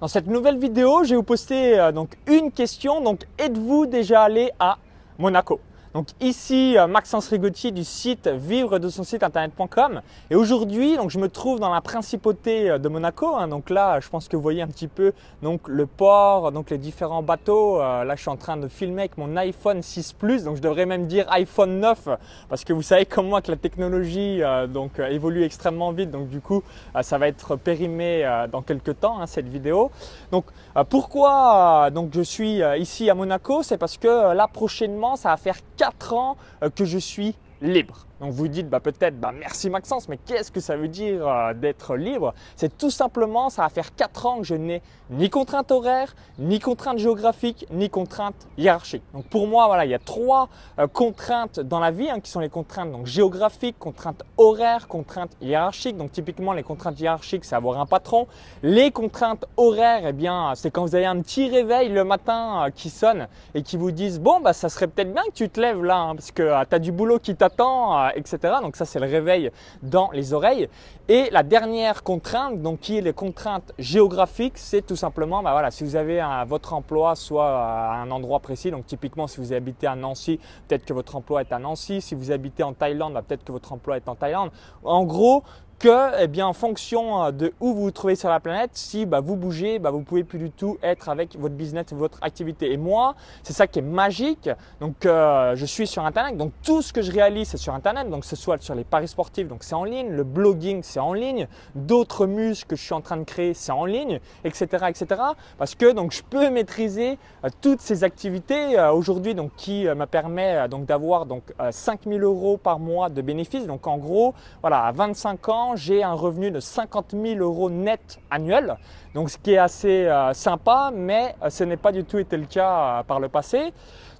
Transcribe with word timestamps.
Dans 0.00 0.08
cette 0.08 0.28
nouvelle 0.28 0.58
vidéo, 0.58 1.04
je 1.04 1.10
vais 1.10 1.16
vous 1.16 1.22
poster 1.22 1.78
euh, 1.78 1.92
donc 1.92 2.16
une 2.26 2.50
question. 2.50 3.02
Donc, 3.02 3.26
êtes-vous 3.38 3.84
déjà 3.84 4.22
allé 4.22 4.50
à 4.58 4.78
Monaco? 5.18 5.60
Donc 5.92 6.06
ici, 6.20 6.78
euh, 6.78 6.86
Maxence 6.86 7.28
Rigotti 7.28 7.72
du 7.72 7.82
site 7.82 8.28
vivre 8.28 8.78
de 8.78 8.88
son 8.88 9.02
site 9.02 9.24
internet.com. 9.24 10.02
Et 10.30 10.36
aujourd'hui, 10.36 10.96
donc 10.96 11.10
je 11.10 11.18
me 11.18 11.28
trouve 11.28 11.58
dans 11.58 11.74
la 11.74 11.80
principauté 11.80 12.70
euh, 12.70 12.78
de 12.78 12.88
Monaco. 12.88 13.34
Hein. 13.34 13.48
donc 13.48 13.70
là, 13.70 13.98
je 13.98 14.08
pense 14.08 14.28
que 14.28 14.36
vous 14.36 14.42
voyez 14.42 14.62
un 14.62 14.68
petit 14.68 14.86
peu 14.86 15.12
donc 15.42 15.66
le 15.66 15.86
port, 15.86 16.52
donc 16.52 16.70
les 16.70 16.78
différents 16.78 17.24
bateaux. 17.24 17.80
Euh, 17.80 18.04
là, 18.04 18.14
je 18.14 18.20
suis 18.20 18.30
en 18.30 18.36
train 18.36 18.56
de 18.56 18.68
filmer 18.68 19.02
avec 19.02 19.18
mon 19.18 19.36
iPhone 19.36 19.82
6 19.82 20.12
Plus. 20.12 20.44
Donc 20.44 20.56
je 20.56 20.62
devrais 20.62 20.86
même 20.86 21.06
dire 21.06 21.26
iPhone 21.30 21.80
9 21.80 22.08
parce 22.48 22.62
que 22.62 22.72
vous 22.72 22.82
savez 22.82 23.04
comme 23.04 23.26
moi 23.26 23.42
que 23.42 23.50
la 23.50 23.56
technologie 23.56 24.42
donc 24.68 24.98
évolue 24.98 25.42
extrêmement 25.44 25.92
vite. 25.92 26.10
Donc 26.10 26.28
du 26.28 26.40
coup, 26.40 26.62
ça 27.00 27.18
va 27.18 27.28
être 27.28 27.56
périmé 27.56 28.28
dans 28.52 28.62
quelques 28.62 29.00
temps 29.00 29.20
hein, 29.20 29.26
cette 29.26 29.48
vidéo. 29.48 29.90
Donc 30.30 30.44
pourquoi 30.88 31.90
donc 31.90 32.10
je 32.12 32.20
suis 32.20 32.60
ici 32.78 33.08
à 33.08 33.14
Monaco, 33.14 33.62
c'est 33.62 33.78
parce 33.78 33.96
que 33.96 34.34
là 34.34 34.48
prochainement, 34.52 35.16
ça 35.16 35.30
va 35.30 35.36
faire 35.36 35.56
4 35.80 36.12
ans 36.12 36.36
euh, 36.62 36.68
que 36.68 36.84
je 36.84 36.98
suis 36.98 37.34
libre. 37.62 38.06
Donc 38.20 38.32
vous 38.32 38.48
dites 38.48 38.68
bah, 38.68 38.80
peut-être 38.80 39.18
bah, 39.18 39.32
merci 39.36 39.70
Maxence, 39.70 40.08
mais 40.08 40.18
qu'est-ce 40.18 40.52
que 40.52 40.60
ça 40.60 40.76
veut 40.76 40.88
dire 40.88 41.26
euh, 41.26 41.54
d'être 41.54 41.96
libre? 41.96 42.34
C'est 42.54 42.76
tout 42.76 42.90
simplement, 42.90 43.48
ça 43.48 43.62
va 43.62 43.70
faire 43.70 43.94
4 43.94 44.26
ans 44.26 44.38
que 44.38 44.44
je 44.44 44.54
n'ai 44.54 44.82
ni 45.10 45.28
contrainte 45.30 45.72
horaire, 45.72 46.14
ni 46.38 46.60
contrainte 46.60 46.98
géographique, 46.98 47.66
ni 47.70 47.90
contrainte 47.90 48.46
hiérarchique. 48.58 49.02
Donc 49.14 49.24
pour 49.24 49.46
moi, 49.46 49.66
voilà, 49.66 49.84
il 49.86 49.90
y 49.90 49.94
a 49.94 49.98
trois 49.98 50.48
euh, 50.78 50.86
contraintes 50.86 51.60
dans 51.60 51.80
la 51.80 51.90
vie 51.90 52.10
hein, 52.10 52.20
qui 52.20 52.30
sont 52.30 52.40
les 52.40 52.48
contraintes 52.50 52.92
donc, 52.92 53.06
géographiques, 53.06 53.78
contraintes 53.78 54.22
horaires, 54.36 54.86
contraintes 54.86 55.32
hiérarchiques. 55.40 55.96
Donc 55.96 56.12
typiquement, 56.12 56.52
les 56.52 56.62
contraintes 56.62 57.00
hiérarchiques, 57.00 57.44
c'est 57.44 57.56
avoir 57.56 57.80
un 57.80 57.86
patron. 57.86 58.26
Les 58.62 58.90
contraintes 58.90 59.46
horaires, 59.56 60.02
eh 60.06 60.12
bien, 60.12 60.52
c'est 60.54 60.70
quand 60.70 60.82
vous 60.82 60.94
avez 60.94 61.06
un 61.06 61.20
petit 61.22 61.48
réveil 61.48 61.88
le 61.88 62.04
matin 62.04 62.66
euh, 62.66 62.70
qui 62.70 62.90
sonne 62.90 63.28
et 63.54 63.62
qui 63.62 63.78
vous 63.78 63.90
disent 63.90 64.20
bon, 64.20 64.40
bah, 64.40 64.52
ça 64.52 64.68
serait 64.68 64.88
peut-être 64.88 65.12
bien 65.12 65.24
que 65.24 65.34
tu 65.34 65.48
te 65.48 65.58
lèves 65.58 65.82
là, 65.82 65.96
hein, 65.96 66.14
parce 66.14 66.30
que 66.30 66.64
tu 66.66 66.74
as 66.74 66.78
du 66.78 66.92
boulot 66.92 67.18
qui 67.18 67.34
t'attend 67.34 68.09
etc. 68.14 68.54
Donc 68.62 68.76
ça, 68.76 68.84
c'est 68.84 69.00
le 69.00 69.06
réveil 69.06 69.50
dans 69.82 70.10
les 70.12 70.32
oreilles. 70.32 70.68
Et 71.08 71.28
la 71.30 71.42
dernière 71.42 72.02
contrainte, 72.02 72.62
donc 72.62 72.80
qui 72.80 72.98
est 72.98 73.00
les 73.00 73.12
contraintes 73.12 73.72
géographiques, 73.78 74.58
c'est 74.58 74.86
tout 74.86 74.96
simplement, 74.96 75.42
bah 75.42 75.52
voilà, 75.52 75.70
si 75.70 75.84
vous 75.84 75.96
avez 75.96 76.22
votre 76.46 76.72
emploi 76.72 77.16
soit 77.16 77.48
à 77.48 77.96
un 77.96 78.10
endroit 78.10 78.40
précis, 78.40 78.70
donc 78.70 78.86
typiquement 78.86 79.26
si 79.26 79.38
vous 79.38 79.52
habitez 79.52 79.86
à 79.86 79.96
Nancy, 79.96 80.38
peut-être 80.68 80.84
que 80.84 80.92
votre 80.92 81.16
emploi 81.16 81.40
est 81.40 81.52
à 81.52 81.58
Nancy. 81.58 82.00
Si 82.00 82.14
vous 82.14 82.30
habitez 82.30 82.62
en 82.62 82.72
Thaïlande, 82.72 83.14
bah, 83.14 83.22
peut-être 83.22 83.44
que 83.44 83.52
votre 83.52 83.72
emploi 83.72 83.96
est 83.96 84.08
en 84.08 84.14
Thaïlande. 84.14 84.50
En 84.84 85.04
gros, 85.04 85.42
que, 85.80 86.22
eh 86.22 86.26
bien, 86.26 86.46
en 86.46 86.52
fonction 86.52 87.24
euh, 87.24 87.30
de 87.32 87.54
où 87.58 87.72
vous 87.72 87.80
vous 87.80 87.90
trouvez 87.90 88.14
sur 88.14 88.28
la 88.28 88.38
planète, 88.38 88.72
si 88.74 89.06
bah, 89.06 89.20
vous 89.20 89.34
bougez, 89.34 89.78
bah, 89.78 89.90
vous 89.90 90.02
pouvez 90.02 90.24
plus 90.24 90.38
du 90.38 90.50
tout 90.50 90.76
être 90.82 91.08
avec 91.08 91.36
votre 91.38 91.54
business, 91.54 91.86
votre 91.92 92.18
activité. 92.20 92.70
Et 92.70 92.76
moi, 92.76 93.14
c'est 93.42 93.54
ça 93.54 93.66
qui 93.66 93.78
est 93.78 93.82
magique. 93.82 94.50
Donc, 94.80 95.06
euh, 95.06 95.56
je 95.56 95.64
suis 95.64 95.86
sur 95.86 96.04
Internet. 96.04 96.36
Donc, 96.36 96.52
tout 96.62 96.82
ce 96.82 96.92
que 96.92 97.00
je 97.00 97.10
réalise, 97.10 97.48
c'est 97.48 97.56
sur 97.56 97.74
Internet. 97.74 98.10
Donc, 98.10 98.26
ce 98.26 98.36
soit 98.36 98.62
sur 98.62 98.74
les 98.74 98.84
paris 98.84 99.08
sportifs, 99.08 99.48
donc 99.48 99.64
c'est 99.64 99.74
en 99.74 99.84
ligne. 99.84 100.10
Le 100.10 100.22
blogging, 100.22 100.82
c'est 100.82 101.00
en 101.00 101.14
ligne. 101.14 101.48
D'autres 101.74 102.26
muscles 102.26 102.68
que 102.68 102.76
je 102.76 102.82
suis 102.82 102.94
en 102.94 103.00
train 103.00 103.16
de 103.16 103.24
créer, 103.24 103.54
c'est 103.54 103.72
en 103.72 103.86
ligne, 103.86 104.20
etc., 104.44 104.84
etc. 104.86 105.22
Parce 105.56 105.74
que 105.74 105.92
donc, 105.92 106.12
je 106.12 106.22
peux 106.22 106.50
maîtriser 106.50 107.18
euh, 107.44 107.48
toutes 107.62 107.80
ces 107.80 108.04
activités 108.04 108.78
aujourd'hui, 108.92 109.34
donc 109.34 109.52
qui 109.56 109.84
me 109.84 110.04
permet 110.04 110.68
donc 110.68 110.84
d'avoir 110.84 111.24
donc 111.24 111.42
5000 111.70 112.22
euros 112.22 112.58
par 112.58 112.78
mois 112.78 113.08
de 113.08 113.22
bénéfices. 113.22 113.66
Donc, 113.66 113.86
en 113.86 113.96
gros, 113.96 114.34
voilà, 114.60 114.84
à 114.84 114.92
25 114.92 115.48
ans 115.48 115.69
j'ai 115.76 116.02
un 116.02 116.12
revenu 116.12 116.50
de 116.50 116.60
50 116.60 117.14
000 117.20 117.40
euros 117.40 117.70
net 117.70 118.18
annuel. 118.30 118.76
Donc, 119.14 119.30
ce 119.30 119.38
qui 119.38 119.52
est 119.52 119.58
assez 119.58 120.06
euh, 120.06 120.32
sympa, 120.34 120.90
mais 120.94 121.34
euh, 121.42 121.50
ce 121.50 121.64
n'est 121.64 121.76
pas 121.76 121.92
du 121.92 122.04
tout 122.04 122.18
été 122.18 122.36
le 122.36 122.46
cas 122.46 123.00
euh, 123.00 123.02
par 123.02 123.20
le 123.20 123.28
passé. 123.28 123.72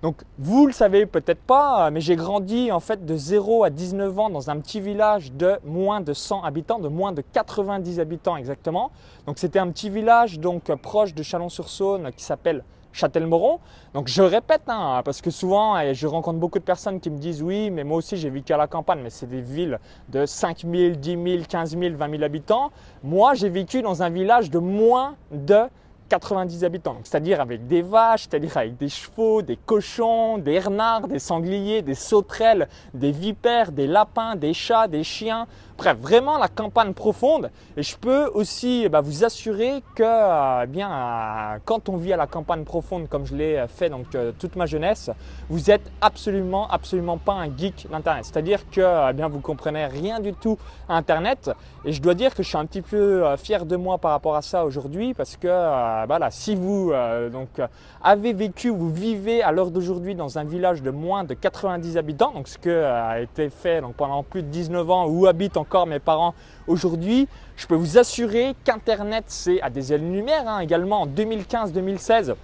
Donc, 0.03 0.23
vous 0.39 0.67
le 0.67 0.73
savez 0.73 1.07
peut-être 1.07 1.43
pas, 1.43 1.91
mais 1.91 2.01
j'ai 2.01 2.17
grandi 2.17 2.73
en 2.73 2.81
fait 2.81 3.05
de 3.05 3.17
0 3.17 3.65
à 3.65 3.71
19 3.71 4.19
ans 4.19 4.31
dans 4.31 4.51
un 4.51 4.59
petit 4.59 4.81
village 4.81 5.33
de 5.33 5.59
moins 5.65 6.01
de 6.01 6.13
100 6.13 6.43
habitants, 6.43 6.79
de 6.79 6.89
moins 6.89 7.13
de 7.13 7.23
90 7.23 8.01
habitants 8.01 8.37
exactement. 8.37 8.91
Donc, 9.27 9.39
c'était 9.39 9.59
un 9.59 9.69
petit 9.69 9.91
village 9.91 10.41
donc 10.41 10.75
proche 10.77 11.15
de 11.15 11.23
Chalon-sur-Saône 11.23 12.11
qui 12.17 12.25
s'appelle 12.25 12.65
Châtellmoron. 12.93 13.61
Donc 13.95 14.09
je 14.09 14.23
répète, 14.23 14.63
hein, 14.69 15.03
parce 15.05 15.21
que 15.21 15.31
souvent 15.31 15.77
je 15.93 16.07
rencontre 16.07 16.39
beaucoup 16.39 16.59
de 16.59 16.65
personnes 16.65 17.01
qui 17.01 17.11
me 17.11 17.19
disent 17.19 17.43
oui, 17.43 17.71
mais 17.71 17.85
moi 17.85 17.99
aussi 17.99 18.17
j'ai 18.17 18.31
vécu 18.31 18.53
à 18.53 18.57
la 18.57 18.67
campagne, 18.67 19.01
mais 19.03 19.11
c'est 19.11 19.29
des 19.29 19.41
villes 19.41 19.79
de 20.09 20.27
5 20.27 20.65
000, 20.71 20.97
10 20.97 21.11
000, 21.11 21.45
15 21.49 21.79
000, 21.79 21.97
20 21.97 22.11
000 22.11 22.23
habitants. 22.23 22.71
Moi 23.03 23.35
j'ai 23.35 23.49
vécu 23.49 23.83
dans 23.83 24.03
un 24.03 24.11
village 24.11 24.51
de 24.51 24.59
moins 24.59 25.17
de 25.31 25.63
90 26.11 26.65
habitants, 26.65 26.97
c'est-à-dire 27.05 27.41
avec 27.41 27.69
des 27.69 27.83
vaches, 27.83 28.23
c'est-à-dire 28.23 28.57
avec 28.57 28.77
des 28.77 28.89
chevaux, 28.89 29.43
des 29.43 29.57
cochons, 29.57 30.39
des 30.39 30.59
renards, 30.59 31.07
des 31.07 31.21
sangliers, 31.21 31.83
des 31.83 31.95
sauterelles, 31.95 32.69
des 32.93 33.13
vipères, 33.13 33.71
des 33.71 33.87
lapins, 33.87 34.35
des 34.35 34.53
chats, 34.53 34.89
des 34.89 35.05
chiens, 35.05 35.47
Bref, 35.81 35.97
vraiment 35.99 36.37
la 36.37 36.49
campagne 36.49 36.93
profonde. 36.93 37.51
Et 37.75 37.83
je 37.83 37.97
peux 37.97 38.27
aussi 38.35 38.83
eh 38.85 38.91
ben, 38.91 39.01
vous 39.01 39.25
assurer 39.25 39.83
que 39.95 40.03
euh, 40.03 40.65
eh 40.65 40.67
bien, 40.67 40.91
euh, 40.93 41.59
quand 41.65 41.89
on 41.89 41.97
vit 41.97 42.13
à 42.13 42.19
la 42.19 42.27
campagne 42.27 42.65
profonde 42.65 43.09
comme 43.09 43.25
je 43.25 43.35
l'ai 43.35 43.65
fait 43.67 43.89
donc 43.89 44.15
euh, 44.15 44.31
toute 44.39 44.57
ma 44.57 44.67
jeunesse, 44.67 45.11
vous 45.49 45.71
êtes 45.71 45.91
absolument, 46.03 46.69
absolument 46.69 47.17
pas 47.17 47.33
un 47.33 47.47
geek 47.47 47.87
d'Internet. 47.91 48.27
C'est-à-dire 48.27 48.69
que 48.71 49.09
eh 49.09 49.15
bien, 49.15 49.29
vous 49.29 49.41
comprenez 49.41 49.87
rien 49.87 50.21
du 50.21 50.35
tout 50.35 50.59
à 50.87 50.99
Internet. 50.99 51.51
Et 51.87 51.93
je 51.93 52.03
dois 52.03 52.13
dire 52.13 52.35
que 52.35 52.43
je 52.43 52.49
suis 52.49 52.59
un 52.59 52.67
petit 52.67 52.83
peu 52.83 53.25
fier 53.39 53.65
de 53.65 53.75
moi 53.75 53.97
par 53.97 54.11
rapport 54.11 54.37
à 54.37 54.43
ça 54.43 54.67
aujourd'hui 54.67 55.15
parce 55.15 55.39
que 55.39 55.49
voilà, 56.07 56.31
si 56.31 56.55
vous 56.55 56.93
donc, 57.33 57.49
avez 58.03 58.35
vécu, 58.35 58.69
vous 58.69 58.93
vivez 58.93 59.43
à 59.43 59.51
l'heure 59.51 59.71
d'aujourd'hui 59.71 60.15
dans 60.15 60.37
un 60.37 60.45
village 60.45 60.83
de 60.83 60.91
moins 60.91 61.25
de 61.25 61.33
90 61.33 61.97
habitants, 61.97 62.33
donc 62.35 62.49
ce 62.49 62.59
qui 62.59 62.69
a 62.69 63.23
été 63.23 63.49
fait 63.49 63.81
donc, 63.81 63.95
pendant 63.95 64.23
plus 64.23 64.43
de 64.43 64.49
19 64.49 64.91
ans 64.91 65.07
ou 65.07 65.27
habite 65.27 65.57
mes 65.87 65.99
parents 65.99 66.35
aujourd'hui, 66.67 67.29
je 67.57 67.67
peux 67.67 67.75
vous 67.75 67.99
assurer 67.99 68.55
qu'Internet, 68.65 69.25
c'est 69.29 69.61
à 69.63 69.71
des 69.71 69.93
ailes-lumière 69.93 70.49
hein, 70.49 70.61
également 70.61 71.03
en 71.03 71.07
2015-2016. 71.07 72.35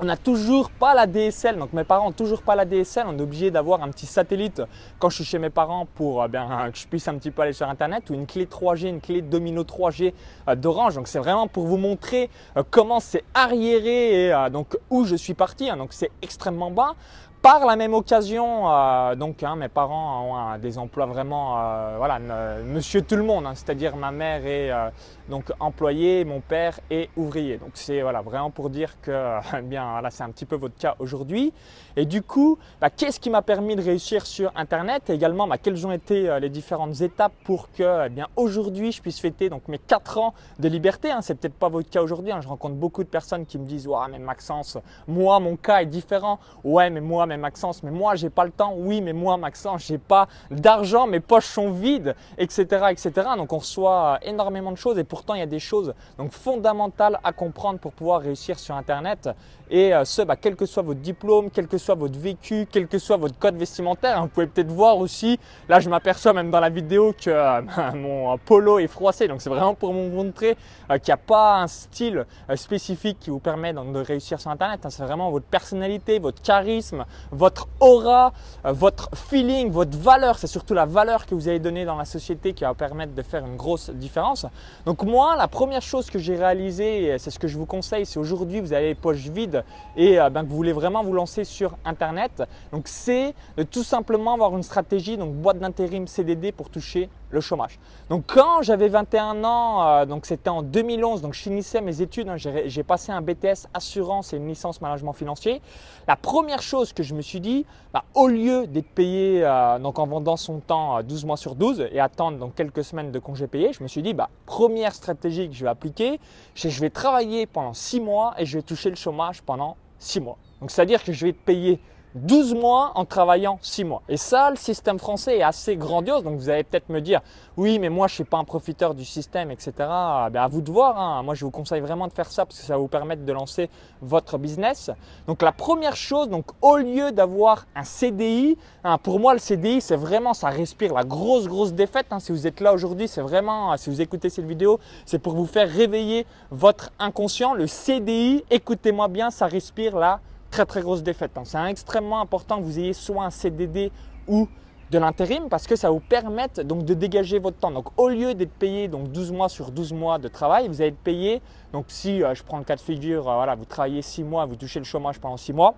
On 0.00 0.04
n'a 0.04 0.16
toujours 0.16 0.70
pas 0.70 0.94
la 0.94 1.06
DSL, 1.06 1.58
donc 1.58 1.72
mes 1.72 1.84
parents 1.84 2.06
n'ont 2.06 2.12
toujours 2.12 2.42
pas 2.42 2.56
la 2.56 2.64
DSL. 2.64 3.04
On 3.06 3.16
est 3.16 3.22
obligé 3.22 3.52
d'avoir 3.52 3.84
un 3.84 3.88
petit 3.90 4.06
satellite 4.06 4.60
quand 4.98 5.10
je 5.10 5.16
suis 5.16 5.24
chez 5.24 5.38
mes 5.38 5.50
parents 5.50 5.86
pour 5.94 6.22
euh, 6.22 6.28
bien, 6.28 6.70
que 6.72 6.78
je 6.78 6.88
puisse 6.88 7.06
un 7.06 7.14
petit 7.14 7.30
peu 7.30 7.42
aller 7.42 7.52
sur 7.52 7.68
Internet 7.68 8.10
ou 8.10 8.14
une 8.14 8.26
clé 8.26 8.46
3G, 8.46 8.88
une 8.88 9.00
clé 9.00 9.22
Domino 9.22 9.62
3G 9.62 10.12
euh, 10.48 10.56
d'Orange. 10.56 10.96
Donc 10.96 11.06
c'est 11.06 11.20
vraiment 11.20 11.46
pour 11.46 11.66
vous 11.66 11.76
montrer 11.76 12.30
euh, 12.56 12.64
comment 12.68 12.98
c'est 12.98 13.22
arriéré 13.32 14.26
et 14.26 14.50
donc 14.50 14.76
où 14.90 15.04
je 15.04 15.14
suis 15.14 15.34
parti. 15.34 15.70
Hein. 15.70 15.76
donc 15.76 15.92
c'est 15.92 16.10
extrêmement 16.20 16.72
bas. 16.72 16.96
Par 17.42 17.66
la 17.66 17.74
même 17.74 17.92
occasion, 17.92 18.70
euh, 18.70 19.16
donc 19.16 19.42
hein, 19.42 19.56
mes 19.56 19.66
parents 19.66 20.54
ont 20.54 20.58
des 20.58 20.78
emplois 20.78 21.06
vraiment, 21.06 21.58
euh, 21.58 21.96
voilà, 21.96 22.20
monsieur 22.64 23.02
tout 23.02 23.16
le 23.16 23.24
monde, 23.24 23.46
hein, 23.46 23.54
c'est-à-dire 23.56 23.96
ma 23.96 24.12
mère 24.12 24.46
est 24.46 24.70
euh, 24.70 24.90
donc 25.28 25.50
employée, 25.58 26.24
mon 26.24 26.38
père 26.38 26.78
est 26.88 27.10
ouvrier. 27.16 27.56
Donc 27.56 27.70
c'est 27.74 28.00
vraiment 28.00 28.50
pour 28.50 28.70
dire 28.70 28.94
que 29.02 29.38
eh 29.58 29.62
bien, 29.62 29.90
voilà, 29.90 30.10
c'est 30.10 30.22
un 30.22 30.30
petit 30.30 30.44
peu 30.44 30.54
votre 30.54 30.76
cas 30.76 30.94
aujourd'hui. 31.00 31.52
Et 31.96 32.06
du 32.06 32.22
coup, 32.22 32.58
bah, 32.80 32.90
qu'est-ce 32.90 33.18
qui 33.18 33.28
m'a 33.28 33.42
permis 33.42 33.74
de 33.74 33.82
réussir 33.82 34.24
sur 34.24 34.52
Internet 34.54 35.10
et 35.10 35.14
également 35.14 35.48
bah, 35.48 35.58
quelles 35.58 35.84
ont 35.84 35.92
été 35.92 36.38
les 36.38 36.48
différentes 36.48 37.00
étapes 37.00 37.34
pour 37.42 37.72
que 37.72 38.06
eh 38.06 38.08
bien, 38.08 38.28
aujourd'hui 38.36 38.92
je 38.92 39.02
puisse 39.02 39.18
fêter 39.18 39.50
donc, 39.50 39.66
mes 39.66 39.78
4 39.78 40.18
ans 40.18 40.32
de 40.60 40.68
liberté. 40.68 41.10
Hein. 41.10 41.22
C'est 41.22 41.34
peut-être 41.34 41.58
pas 41.58 41.68
votre 41.68 41.90
cas 41.90 42.02
aujourd'hui, 42.02 42.32
je 42.40 42.46
rencontre 42.46 42.76
beaucoup 42.76 43.02
de 43.02 43.08
personnes 43.08 43.46
qui 43.46 43.58
me 43.58 43.66
disent 43.66 43.88
ouais, 43.88 43.98
mais 44.12 44.20
Maxence, 44.20 44.78
moi 45.08 45.40
mon 45.40 45.56
cas 45.56 45.82
est 45.82 45.86
différent. 45.86 46.38
Ouais, 46.62 46.88
mais 46.88 47.00
moi, 47.00 47.26
mais 47.32 47.38
Maxence, 47.38 47.82
mais 47.82 47.90
moi 47.90 48.14
j'ai 48.14 48.30
pas 48.30 48.44
le 48.44 48.50
temps. 48.50 48.74
Oui, 48.76 49.00
mais 49.00 49.12
moi 49.12 49.36
Maxence, 49.36 49.86
j'ai 49.86 49.98
pas 49.98 50.28
d'argent, 50.50 51.06
mes 51.06 51.20
poches 51.20 51.46
sont 51.46 51.70
vides, 51.70 52.14
etc., 52.36 52.86
etc. 52.90 53.10
Donc 53.36 53.52
on 53.52 53.58
reçoit 53.58 54.18
énormément 54.22 54.70
de 54.70 54.76
choses 54.76 54.98
et 54.98 55.04
pourtant 55.04 55.34
il 55.34 55.40
y 55.40 55.42
a 55.42 55.46
des 55.46 55.58
choses 55.58 55.94
donc 56.18 56.32
fondamentales 56.32 57.18
à 57.24 57.32
comprendre 57.32 57.78
pour 57.78 57.92
pouvoir 57.92 58.20
réussir 58.20 58.58
sur 58.58 58.74
Internet. 58.74 59.30
Et 59.70 59.94
euh, 59.94 60.04
ce, 60.04 60.20
bah, 60.20 60.36
quel 60.36 60.54
que 60.54 60.66
soit 60.66 60.82
votre 60.82 61.00
diplôme, 61.00 61.50
quel 61.50 61.66
que 61.66 61.78
soit 61.78 61.94
votre 61.94 62.18
vécu, 62.18 62.68
quel 62.70 62.88
que 62.88 62.98
soit 62.98 63.16
votre 63.16 63.38
code 63.38 63.56
vestimentaire, 63.56 64.18
hein, 64.18 64.22
vous 64.22 64.28
pouvez 64.28 64.46
peut-être 64.46 64.70
voir 64.70 64.98
aussi. 64.98 65.40
Là, 65.66 65.80
je 65.80 65.88
m'aperçois 65.88 66.34
même 66.34 66.50
dans 66.50 66.60
la 66.60 66.68
vidéo 66.68 67.14
que 67.18 67.30
euh, 67.30 67.62
mon 67.94 68.36
polo 68.36 68.78
est 68.78 68.86
froissé. 68.86 69.28
Donc 69.28 69.40
c'est 69.40 69.48
vraiment 69.48 69.74
pour 69.74 69.94
vous 69.94 70.10
montrer 70.10 70.58
euh, 70.90 70.98
qu'il 70.98 71.08
n'y 71.08 71.14
a 71.14 71.16
pas 71.16 71.62
un 71.62 71.68
style 71.68 72.26
spécifique 72.54 73.18
qui 73.18 73.30
vous 73.30 73.38
permet 73.38 73.72
de 73.72 73.98
réussir 73.98 74.38
sur 74.38 74.50
Internet. 74.50 74.84
Hein. 74.84 74.90
C'est 74.90 75.04
vraiment 75.04 75.30
votre 75.30 75.46
personnalité, 75.46 76.18
votre 76.18 76.42
charisme, 76.42 77.06
votre 77.30 77.68
aura, 77.80 78.32
euh, 78.64 78.72
votre 78.72 79.10
feeling, 79.14 79.70
votre 79.70 79.96
valeur. 79.96 80.38
C'est 80.38 80.46
surtout 80.46 80.74
la 80.74 80.86
valeur 80.86 81.26
que 81.26 81.34
vous 81.34 81.48
avez 81.48 81.58
donnée 81.58 81.84
dans 81.84 81.96
la 81.96 82.04
société 82.04 82.52
qui 82.52 82.64
va 82.64 82.74
permettre 82.74 83.14
de 83.14 83.22
faire 83.22 83.44
une 83.44 83.56
grosse 83.56 83.90
différence. 83.90 84.46
Donc 84.86 85.02
moi, 85.02 85.36
la 85.36 85.48
première 85.48 85.82
chose 85.82 86.10
que 86.10 86.18
j'ai 86.18 86.36
réalisée, 86.36 87.16
c'est 87.18 87.30
ce 87.30 87.38
que 87.38 87.48
je 87.48 87.56
vous 87.56 87.66
conseille, 87.66 88.06
c'est 88.06 88.18
aujourd'hui 88.18 88.60
vous 88.60 88.72
avez 88.72 88.88
les 88.88 88.94
poches 88.94 89.28
vides 89.28 89.64
et 89.96 90.20
euh, 90.20 90.30
ben, 90.30 90.44
que 90.44 90.48
vous 90.48 90.56
voulez 90.56 90.72
vraiment 90.72 91.02
vous 91.02 91.12
lancer 91.12 91.44
sur 91.44 91.76
Internet. 91.84 92.42
Donc 92.72 92.88
c'est 92.88 93.34
de 93.56 93.62
tout 93.62 93.84
simplement 93.84 94.34
avoir 94.34 94.56
une 94.56 94.62
stratégie, 94.62 95.16
donc 95.16 95.34
boîte 95.34 95.58
d'intérim 95.58 96.06
CDD 96.06 96.52
pour 96.52 96.70
toucher 96.70 97.08
le 97.32 97.40
chômage. 97.40 97.78
Donc 98.08 98.24
quand 98.26 98.62
j'avais 98.62 98.88
21 98.88 99.42
ans, 99.42 99.82
euh, 99.82 100.06
donc 100.06 100.26
c'était 100.26 100.50
en 100.50 100.62
2011, 100.62 101.22
donc 101.22 101.34
je 101.34 101.40
finissais 101.40 101.80
mes 101.80 102.00
études, 102.00 102.28
hein, 102.28 102.36
j'ai 102.36 102.82
passé 102.82 103.10
un 103.10 103.20
BTS 103.20 103.66
assurance 103.74 104.32
et 104.32 104.36
une 104.36 104.46
licence 104.46 104.80
management 104.80 105.14
financier. 105.14 105.60
La 106.06 106.16
première 106.16 106.62
chose 106.62 106.92
que 106.92 107.02
je 107.02 107.14
me 107.14 107.22
suis 107.22 107.40
dit, 107.40 107.66
bah, 107.92 108.04
au 108.14 108.28
lieu 108.28 108.66
d'être 108.66 108.90
payé 108.90 109.44
euh, 109.44 109.78
donc 109.78 109.98
en 109.98 110.06
vendant 110.06 110.36
son 110.36 110.60
temps 110.60 111.02
12 111.02 111.24
mois 111.24 111.36
sur 111.36 111.54
12 111.54 111.88
et 111.90 111.98
attendre 111.98 112.38
donc 112.38 112.54
quelques 112.54 112.84
semaines 112.84 113.10
de 113.10 113.18
congés 113.18 113.46
payés, 113.46 113.72
je 113.72 113.82
me 113.82 113.88
suis 113.88 114.02
dit, 114.02 114.14
bah, 114.14 114.28
première 114.46 114.94
stratégie 114.94 115.48
que 115.48 115.54
je 115.54 115.64
vais 115.64 115.70
appliquer, 115.70 116.20
je 116.54 116.80
vais 116.80 116.90
travailler 116.90 117.46
pendant 117.46 117.74
6 117.74 118.00
mois 118.00 118.34
et 118.38 118.46
je 118.46 118.58
vais 118.58 118.62
toucher 118.62 118.90
le 118.90 118.96
chômage 118.96 119.42
pendant 119.42 119.76
6 119.98 120.20
mois. 120.20 120.36
Donc 120.60 120.70
c'est-à-dire 120.70 121.02
que 121.02 121.12
je 121.12 121.24
vais 121.24 121.30
être 121.30 121.44
payé 121.44 121.80
12 122.14 122.54
mois 122.54 122.92
en 122.94 123.04
travaillant 123.04 123.58
6 123.62 123.84
mois. 123.84 124.02
Et 124.08 124.16
ça, 124.16 124.50
le 124.50 124.56
système 124.56 124.98
français 124.98 125.38
est 125.38 125.42
assez 125.42 125.76
grandiose. 125.76 126.22
Donc 126.22 126.38
vous 126.38 126.50
allez 126.50 126.62
peut-être 126.62 126.90
me 126.90 127.00
dire, 127.00 127.20
oui, 127.56 127.78
mais 127.78 127.88
moi 127.88 128.06
je 128.08 128.14
suis 128.14 128.24
pas 128.24 128.38
un 128.38 128.44
profiteur 128.44 128.94
du 128.94 129.04
système, 129.04 129.50
etc. 129.50 129.72
Ben, 129.78 130.36
à 130.36 130.48
vous 130.48 130.60
de 130.60 130.70
voir. 130.70 130.98
Hein. 130.98 131.22
Moi 131.22 131.34
je 131.34 131.44
vous 131.44 131.50
conseille 131.50 131.80
vraiment 131.80 132.06
de 132.06 132.12
faire 132.12 132.30
ça 132.30 132.44
parce 132.44 132.58
que 132.58 132.66
ça 132.66 132.74
va 132.74 132.78
vous 132.78 132.88
permettre 132.88 133.24
de 133.24 133.32
lancer 133.32 133.70
votre 134.02 134.36
business. 134.36 134.90
Donc 135.26 135.42
la 135.42 135.52
première 135.52 135.96
chose, 135.96 136.28
donc 136.28 136.46
au 136.60 136.76
lieu 136.76 137.12
d'avoir 137.12 137.66
un 137.74 137.84
CDI, 137.84 138.58
hein, 138.84 138.98
pour 138.98 139.18
moi 139.18 139.32
le 139.32 139.38
CDI 139.38 139.80
c'est 139.80 139.96
vraiment, 139.96 140.34
ça 140.34 140.48
respire 140.48 140.92
la 140.92 141.04
grosse, 141.04 141.46
grosse 141.46 141.72
défaite. 141.72 142.06
Hein. 142.10 142.20
Si 142.20 142.32
vous 142.32 142.46
êtes 142.46 142.60
là 142.60 142.74
aujourd'hui, 142.74 143.08
c'est 143.08 143.22
vraiment, 143.22 143.76
si 143.76 143.88
vous 143.88 144.00
écoutez 144.00 144.28
cette 144.28 144.46
vidéo, 144.46 144.78
c'est 145.06 145.18
pour 145.18 145.34
vous 145.34 145.46
faire 145.46 145.68
réveiller 145.68 146.26
votre 146.50 146.90
inconscient. 146.98 147.54
Le 147.54 147.66
CDI, 147.66 148.44
écoutez-moi 148.50 149.08
bien, 149.08 149.30
ça 149.30 149.46
respire 149.46 149.96
la 149.96 150.20
très 150.52 150.66
très 150.66 150.82
grosse 150.82 151.02
défaite. 151.02 151.32
C'est 151.44 151.70
extrêmement 151.70 152.20
important 152.20 152.58
que 152.58 152.62
vous 152.62 152.78
ayez 152.78 152.92
soit 152.92 153.24
un 153.24 153.30
CDD 153.30 153.90
ou 154.28 154.46
de 154.90 154.98
l'intérim 154.98 155.48
parce 155.48 155.66
que 155.66 155.74
ça 155.74 155.90
vous 155.90 156.00
permet 156.00 156.48
donc 156.62 156.84
de 156.84 156.92
dégager 156.92 157.38
votre 157.38 157.56
temps. 157.56 157.70
Donc 157.70 157.86
au 157.96 158.10
lieu 158.10 158.34
d'être 158.34 158.52
payé 158.52 158.86
donc 158.86 159.10
12 159.10 159.32
mois 159.32 159.48
sur 159.48 159.72
12 159.72 159.94
mois 159.94 160.18
de 160.18 160.28
travail, 160.28 160.68
vous 160.68 160.82
allez 160.82 160.90
être 160.90 160.98
payé. 160.98 161.40
Donc 161.72 161.86
si 161.88 162.22
euh, 162.22 162.34
je 162.34 162.42
prends 162.44 162.58
le 162.58 162.64
cas 162.64 162.76
de 162.76 162.82
figure, 162.82 163.28
euh, 163.28 163.34
voilà, 163.34 163.54
vous 163.54 163.64
travaillez 163.64 164.02
6 164.02 164.22
mois, 164.24 164.44
vous 164.44 164.56
touchez 164.56 164.78
le 164.78 164.84
chômage 164.84 165.18
pendant 165.18 165.38
6 165.38 165.54
mois, 165.54 165.74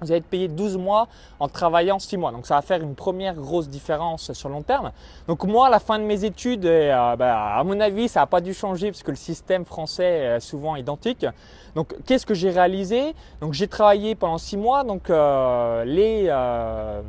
vous 0.00 0.10
allez 0.10 0.18
être 0.18 0.26
payé 0.26 0.48
12 0.48 0.78
mois 0.78 1.08
en 1.38 1.48
travaillant 1.48 1.98
6 1.98 2.16
mois. 2.16 2.32
Donc 2.32 2.46
ça 2.46 2.54
va 2.54 2.62
faire 2.62 2.82
une 2.82 2.94
première 2.94 3.34
grosse 3.34 3.68
différence 3.68 4.32
sur 4.32 4.48
long 4.48 4.62
terme. 4.62 4.92
Donc 5.28 5.44
moi, 5.44 5.66
à 5.66 5.70
la 5.70 5.80
fin 5.80 5.98
de 5.98 6.04
mes 6.04 6.24
études, 6.24 6.66
euh, 6.66 7.16
bah, 7.16 7.56
à 7.56 7.64
mon 7.64 7.78
avis, 7.80 8.08
ça 8.08 8.20
n'a 8.20 8.26
pas 8.26 8.40
dû 8.40 8.54
changer 8.54 8.90
parce 8.90 9.02
que 9.02 9.10
le 9.10 9.16
système 9.16 9.64
français 9.64 10.36
est 10.36 10.40
souvent 10.40 10.76
identique. 10.76 11.26
Donc 11.74 11.94
qu'est-ce 12.06 12.26
que 12.26 12.34
j'ai 12.34 12.50
réalisé? 12.50 13.14
Donc 13.40 13.52
j'ai 13.52 13.68
travaillé 13.68 14.14
pendant 14.14 14.38
6 14.38 14.56
mois. 14.56 14.84
Donc 14.84 15.10
euh, 15.10 15.84
les... 15.84 16.26
Euh, 16.28 17.02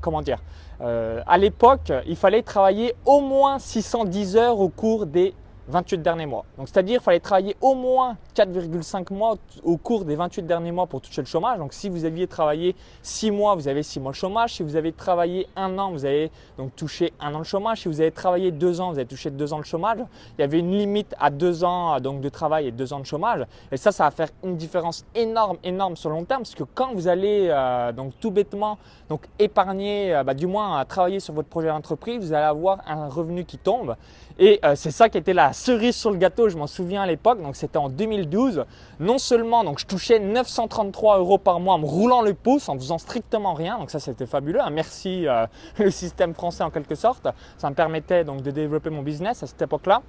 comment 0.00 0.22
dire 0.22 0.38
à 0.80 1.38
l'époque, 1.38 1.92
il 2.06 2.14
fallait 2.14 2.42
travailler 2.42 2.94
au 3.04 3.20
moins 3.20 3.58
610 3.58 4.36
heures 4.36 4.60
au 4.60 4.68
cours 4.68 5.06
des 5.06 5.34
28 5.68 5.98
derniers 5.98 6.26
mois. 6.26 6.44
Donc, 6.56 6.68
c'est-à-dire 6.68 6.98
qu'il 6.98 7.04
fallait 7.04 7.20
travailler 7.20 7.56
au 7.60 7.74
moins 7.74 8.16
4,5 8.34 9.12
mois 9.12 9.36
au 9.62 9.76
cours 9.76 10.04
des 10.04 10.16
28 10.16 10.42
derniers 10.42 10.72
mois 10.72 10.86
pour 10.86 11.00
toucher 11.00 11.20
le 11.20 11.26
chômage. 11.26 11.58
Donc, 11.58 11.72
si 11.72 11.88
vous 11.88 12.04
aviez 12.04 12.26
travaillé 12.26 12.74
6 13.02 13.30
mois, 13.30 13.54
vous 13.54 13.68
avez 13.68 13.82
6 13.82 14.00
mois 14.00 14.12
de 14.12 14.16
chômage. 14.16 14.54
Si 14.54 14.62
vous 14.62 14.76
avez 14.76 14.92
travaillé 14.92 15.46
un 15.56 15.78
an, 15.78 15.90
vous 15.92 16.04
avez 16.04 16.30
donc 16.56 16.74
touché 16.74 17.12
un 17.20 17.34
an 17.34 17.40
de 17.40 17.44
chômage. 17.44 17.82
Si 17.82 17.88
vous 17.88 18.00
avez 18.00 18.10
travaillé 18.10 18.50
2 18.50 18.80
ans, 18.80 18.90
vous 18.92 18.98
avez 18.98 19.06
touché 19.06 19.30
2 19.30 19.52
ans 19.52 19.58
de 19.58 19.64
chômage. 19.64 19.98
Il 20.38 20.40
y 20.40 20.44
avait 20.44 20.58
une 20.58 20.72
limite 20.72 21.14
à 21.20 21.30
2 21.30 21.64
ans 21.64 22.00
donc, 22.00 22.20
de 22.20 22.28
travail 22.28 22.68
et 22.68 22.72
2 22.72 22.92
ans 22.92 23.00
de 23.00 23.06
chômage. 23.06 23.44
Et 23.70 23.76
ça, 23.76 23.92
ça 23.92 24.04
va 24.04 24.10
faire 24.10 24.28
une 24.42 24.56
différence 24.56 25.04
énorme, 25.14 25.58
énorme 25.64 25.96
sur 25.96 26.08
le 26.08 26.16
long 26.16 26.24
terme. 26.24 26.42
Parce 26.42 26.54
que 26.54 26.64
quand 26.64 26.94
vous 26.94 27.08
allez 27.08 27.48
euh, 27.50 27.92
donc 27.92 28.12
tout 28.20 28.30
bêtement 28.30 28.78
donc, 29.08 29.26
épargner, 29.38 30.14
euh, 30.14 30.24
bah, 30.24 30.34
du 30.34 30.46
moins 30.46 30.84
travailler 30.86 31.20
sur 31.20 31.34
votre 31.34 31.48
projet 31.48 31.68
d'entreprise, 31.68 32.20
vous 32.20 32.32
allez 32.32 32.44
avoir 32.44 32.78
un 32.86 33.08
revenu 33.08 33.44
qui 33.44 33.58
tombe. 33.58 33.96
Et 34.40 34.60
euh, 34.64 34.76
c'est 34.76 34.92
ça 34.92 35.08
qui 35.08 35.18
était 35.18 35.34
la 35.34 35.52
cerise 35.52 35.96
sur 35.96 36.12
le 36.12 36.16
gâteau, 36.16 36.48
je 36.48 36.56
m'en 36.56 36.68
souviens 36.68 37.02
à 37.02 37.06
l'époque, 37.06 37.42
donc 37.42 37.56
c'était 37.56 37.78
en 37.78 37.88
2012. 37.88 38.64
Non 39.00 39.18
seulement 39.18 39.64
donc 39.64 39.80
je 39.80 39.86
touchais 39.86 40.20
933 40.20 41.18
euros 41.18 41.38
par 41.38 41.58
mois 41.58 41.74
en 41.74 41.78
me 41.78 41.86
roulant 41.86 42.22
le 42.22 42.34
pouce, 42.34 42.68
en 42.68 42.76
faisant 42.76 42.98
strictement 42.98 43.54
rien, 43.54 43.78
donc 43.78 43.90
ça 43.90 43.98
c'était 43.98 44.26
fabuleux. 44.26 44.60
Hein. 44.60 44.70
Merci 44.70 45.26
euh, 45.26 45.46
le 45.78 45.90
système 45.90 46.34
français 46.34 46.62
en 46.62 46.70
quelque 46.70 46.94
sorte. 46.94 47.26
Ça 47.56 47.68
me 47.68 47.74
permettait 47.74 48.22
donc 48.22 48.42
de 48.42 48.52
développer 48.52 48.90
mon 48.90 49.02
business 49.02 49.42
à 49.42 49.48
cette 49.48 49.62
époque-là. 49.62 50.02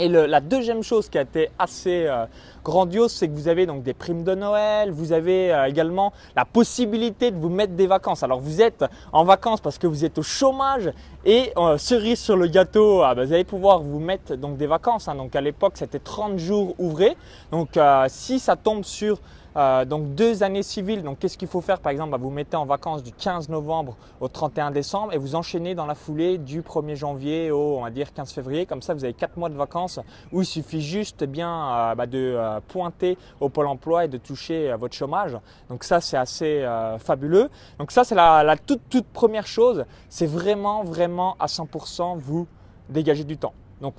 Et 0.00 0.08
la 0.08 0.40
deuxième 0.40 0.84
chose 0.84 1.08
qui 1.08 1.18
a 1.18 1.22
été 1.22 1.50
assez 1.58 2.06
euh, 2.06 2.26
grandiose, 2.62 3.10
c'est 3.10 3.26
que 3.26 3.32
vous 3.32 3.48
avez 3.48 3.66
donc 3.66 3.82
des 3.82 3.94
primes 3.94 4.22
de 4.22 4.32
Noël, 4.32 4.92
vous 4.92 5.10
avez 5.10 5.52
euh, 5.52 5.64
également 5.64 6.12
la 6.36 6.44
possibilité 6.44 7.32
de 7.32 7.36
vous 7.36 7.48
mettre 7.48 7.72
des 7.72 7.88
vacances. 7.88 8.22
Alors 8.22 8.38
vous 8.38 8.62
êtes 8.62 8.84
en 9.12 9.24
vacances 9.24 9.60
parce 9.60 9.76
que 9.76 9.88
vous 9.88 10.04
êtes 10.04 10.16
au 10.18 10.22
chômage 10.22 10.92
et 11.24 11.52
euh, 11.56 11.78
cerise 11.78 12.20
sur 12.20 12.36
le 12.36 12.46
gâteau, 12.46 13.02
ah, 13.02 13.16
bah, 13.16 13.24
vous 13.24 13.32
allez 13.32 13.42
pouvoir 13.42 13.80
vous 13.80 13.98
mettre 13.98 14.36
donc 14.36 14.56
des 14.56 14.68
vacances. 14.68 15.08
Hein. 15.08 15.16
Donc 15.16 15.34
à 15.34 15.40
l'époque 15.40 15.72
c'était 15.74 15.98
30 15.98 16.38
jours 16.38 16.76
ouvrés. 16.78 17.16
Donc 17.50 17.70
si 18.06 18.38
ça 18.38 18.54
tombe 18.54 18.84
sur 18.84 19.18
euh, 19.56 19.84
donc 19.84 20.14
deux 20.14 20.42
années 20.42 20.62
civiles, 20.62 21.02
donc 21.02 21.18
qu'est-ce 21.18 21.38
qu'il 21.38 21.48
faut 21.48 21.60
faire? 21.60 21.80
Par 21.80 21.90
exemple, 21.90 22.10
bah, 22.10 22.18
vous 22.20 22.30
mettez 22.30 22.56
en 22.56 22.66
vacances 22.66 23.02
du 23.02 23.12
15 23.12 23.48
novembre 23.48 23.96
au 24.20 24.28
31 24.28 24.70
décembre 24.70 25.12
et 25.12 25.18
vous 25.18 25.34
enchaînez 25.34 25.74
dans 25.74 25.86
la 25.86 25.94
foulée 25.94 26.38
du 26.38 26.62
1er 26.62 26.94
janvier 26.94 27.50
au 27.50 27.78
on 27.78 27.82
va 27.82 27.90
dire 27.90 28.12
15 28.12 28.32
février. 28.32 28.66
Comme 28.66 28.82
ça, 28.82 28.94
vous 28.94 29.04
avez 29.04 29.14
quatre 29.14 29.36
mois 29.36 29.48
de 29.48 29.54
vacances 29.54 30.00
où 30.32 30.42
il 30.42 30.46
suffit 30.46 30.82
juste 30.82 31.24
bien 31.24 31.50
euh, 31.50 31.94
bah, 31.94 32.06
de 32.06 32.18
euh, 32.18 32.60
pointer 32.68 33.16
au 33.40 33.48
pôle 33.48 33.66
emploi 33.66 34.04
et 34.04 34.08
de 34.08 34.18
toucher 34.18 34.74
votre 34.78 34.94
chômage. 34.94 35.36
Donc 35.68 35.84
ça, 35.84 36.00
c'est 36.00 36.16
assez 36.16 36.66
fabuleux. 36.98 37.48
Donc 37.78 37.90
ça, 37.90 38.04
c'est 38.04 38.14
la, 38.14 38.42
la 38.42 38.56
toute, 38.56 38.80
toute 38.88 39.06
première 39.06 39.46
chose. 39.46 39.84
C'est 40.08 40.26
vraiment, 40.26 40.84
vraiment 40.84 41.36
à 41.38 41.46
100% 41.46 42.18
vous 42.18 42.46
dégager 42.88 43.24
du 43.24 43.36
temps. 43.36 43.54
Donc 43.80 43.94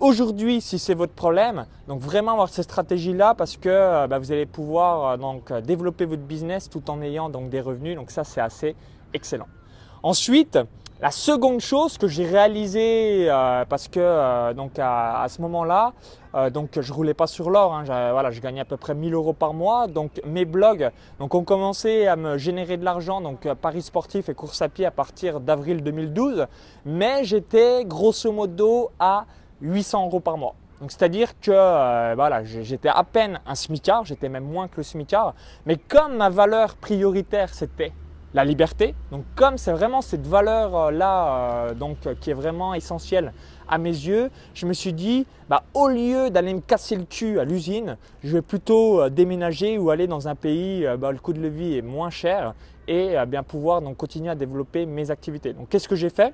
Aujourd'hui, 0.00 0.62
si 0.62 0.78
c'est 0.78 0.94
votre 0.94 1.12
problème, 1.12 1.66
donc 1.86 2.00
vraiment 2.00 2.32
avoir 2.32 2.48
cette 2.48 2.64
stratégie-là 2.64 3.34
parce 3.34 3.58
que 3.58 3.68
euh, 3.68 4.06
bah, 4.06 4.18
vous 4.18 4.32
allez 4.32 4.46
pouvoir 4.46 5.04
euh, 5.04 5.16
donc 5.18 5.50
euh, 5.50 5.60
développer 5.60 6.06
votre 6.06 6.22
business 6.22 6.70
tout 6.70 6.90
en 6.90 7.02
ayant 7.02 7.28
donc 7.28 7.50
des 7.50 7.60
revenus. 7.60 7.96
Donc 7.96 8.10
ça, 8.10 8.24
c'est 8.24 8.40
assez 8.40 8.74
excellent. 9.12 9.46
Ensuite, 10.02 10.58
la 11.02 11.10
seconde 11.10 11.60
chose 11.60 11.98
que 11.98 12.08
j'ai 12.08 12.24
réalisé 12.24 13.26
parce 13.70 13.88
que 13.88 14.52
donc 14.52 14.72
à, 14.78 15.26
ce 15.30 15.40
moment-là, 15.40 15.94
donc 16.50 16.78
je 16.78 16.92
roulais 16.92 17.14
pas 17.14 17.26
sur 17.26 17.48
l'or, 17.48 17.74
hein, 17.74 17.84
voilà, 17.86 18.30
je 18.30 18.38
gagnais 18.42 18.60
à 18.60 18.64
peu 18.66 18.76
près 18.76 18.94
1000 18.94 19.14
euros 19.14 19.32
par 19.32 19.54
mois. 19.54 19.86
Donc 19.86 20.20
mes 20.26 20.44
blogs 20.44 20.90
donc 21.18 21.34
ont 21.34 21.44
commencé 21.44 22.06
à 22.06 22.16
me 22.16 22.36
générer 22.36 22.76
de 22.76 22.84
l'argent, 22.84 23.22
donc 23.22 23.50
paris 23.54 23.80
sportif 23.80 24.28
et 24.28 24.34
course 24.34 24.60
à 24.60 24.68
pied 24.68 24.84
à 24.84 24.90
partir 24.90 25.40
d'avril 25.40 25.82
2012, 25.82 26.46
mais 26.84 27.24
j'étais 27.24 27.86
grosso 27.86 28.30
modo 28.30 28.90
à 28.98 29.24
800 29.62 30.06
euros 30.06 30.20
par 30.20 30.38
mois. 30.38 30.54
Donc 30.80 30.92
c'est-à-dire 30.92 31.38
que 31.40 31.50
euh, 31.50 32.14
voilà, 32.14 32.42
j'étais 32.42 32.88
à 32.88 33.04
peine 33.04 33.40
un 33.46 33.54
smicard, 33.54 34.06
j'étais 34.06 34.30
même 34.30 34.44
moins 34.44 34.66
que 34.66 34.78
le 34.78 34.82
smicard, 34.82 35.34
mais 35.66 35.76
comme 35.76 36.16
ma 36.16 36.30
valeur 36.30 36.76
prioritaire 36.76 37.52
c'était 37.52 37.92
la 38.32 38.44
liberté, 38.46 38.94
donc 39.10 39.24
comme 39.34 39.58
c'est 39.58 39.72
vraiment 39.72 40.00
cette 40.00 40.26
valeur 40.26 40.74
euh, 40.74 40.90
là 40.90 41.66
euh, 41.66 41.74
donc 41.74 41.98
qui 42.20 42.30
est 42.30 42.34
vraiment 42.34 42.72
essentielle 42.72 43.34
à 43.68 43.76
mes 43.76 43.90
yeux, 43.90 44.30
je 44.54 44.64
me 44.64 44.72
suis 44.72 44.94
dit 44.94 45.26
bah, 45.50 45.64
au 45.74 45.88
lieu 45.88 46.30
d'aller 46.30 46.54
me 46.54 46.60
casser 46.60 46.96
le 46.96 47.04
cul 47.04 47.38
à 47.38 47.44
l'usine, 47.44 47.98
je 48.24 48.32
vais 48.32 48.42
plutôt 48.42 49.06
déménager 49.10 49.76
ou 49.76 49.90
aller 49.90 50.06
dans 50.06 50.28
un 50.28 50.34
pays 50.34 50.88
où 50.88 50.96
bah, 50.96 51.12
le 51.12 51.18
coût 51.18 51.34
de 51.34 51.46
vie 51.46 51.76
est 51.76 51.82
moins 51.82 52.10
cher 52.10 52.54
et 52.88 53.14
bien 53.28 53.42
pouvoir 53.42 53.82
donc 53.82 53.98
continuer 53.98 54.30
à 54.30 54.34
développer 54.34 54.86
mes 54.86 55.10
activités. 55.10 55.52
Donc 55.52 55.68
qu'est-ce 55.68 55.88
que 55.88 55.94
j'ai 55.94 56.10
fait? 56.10 56.32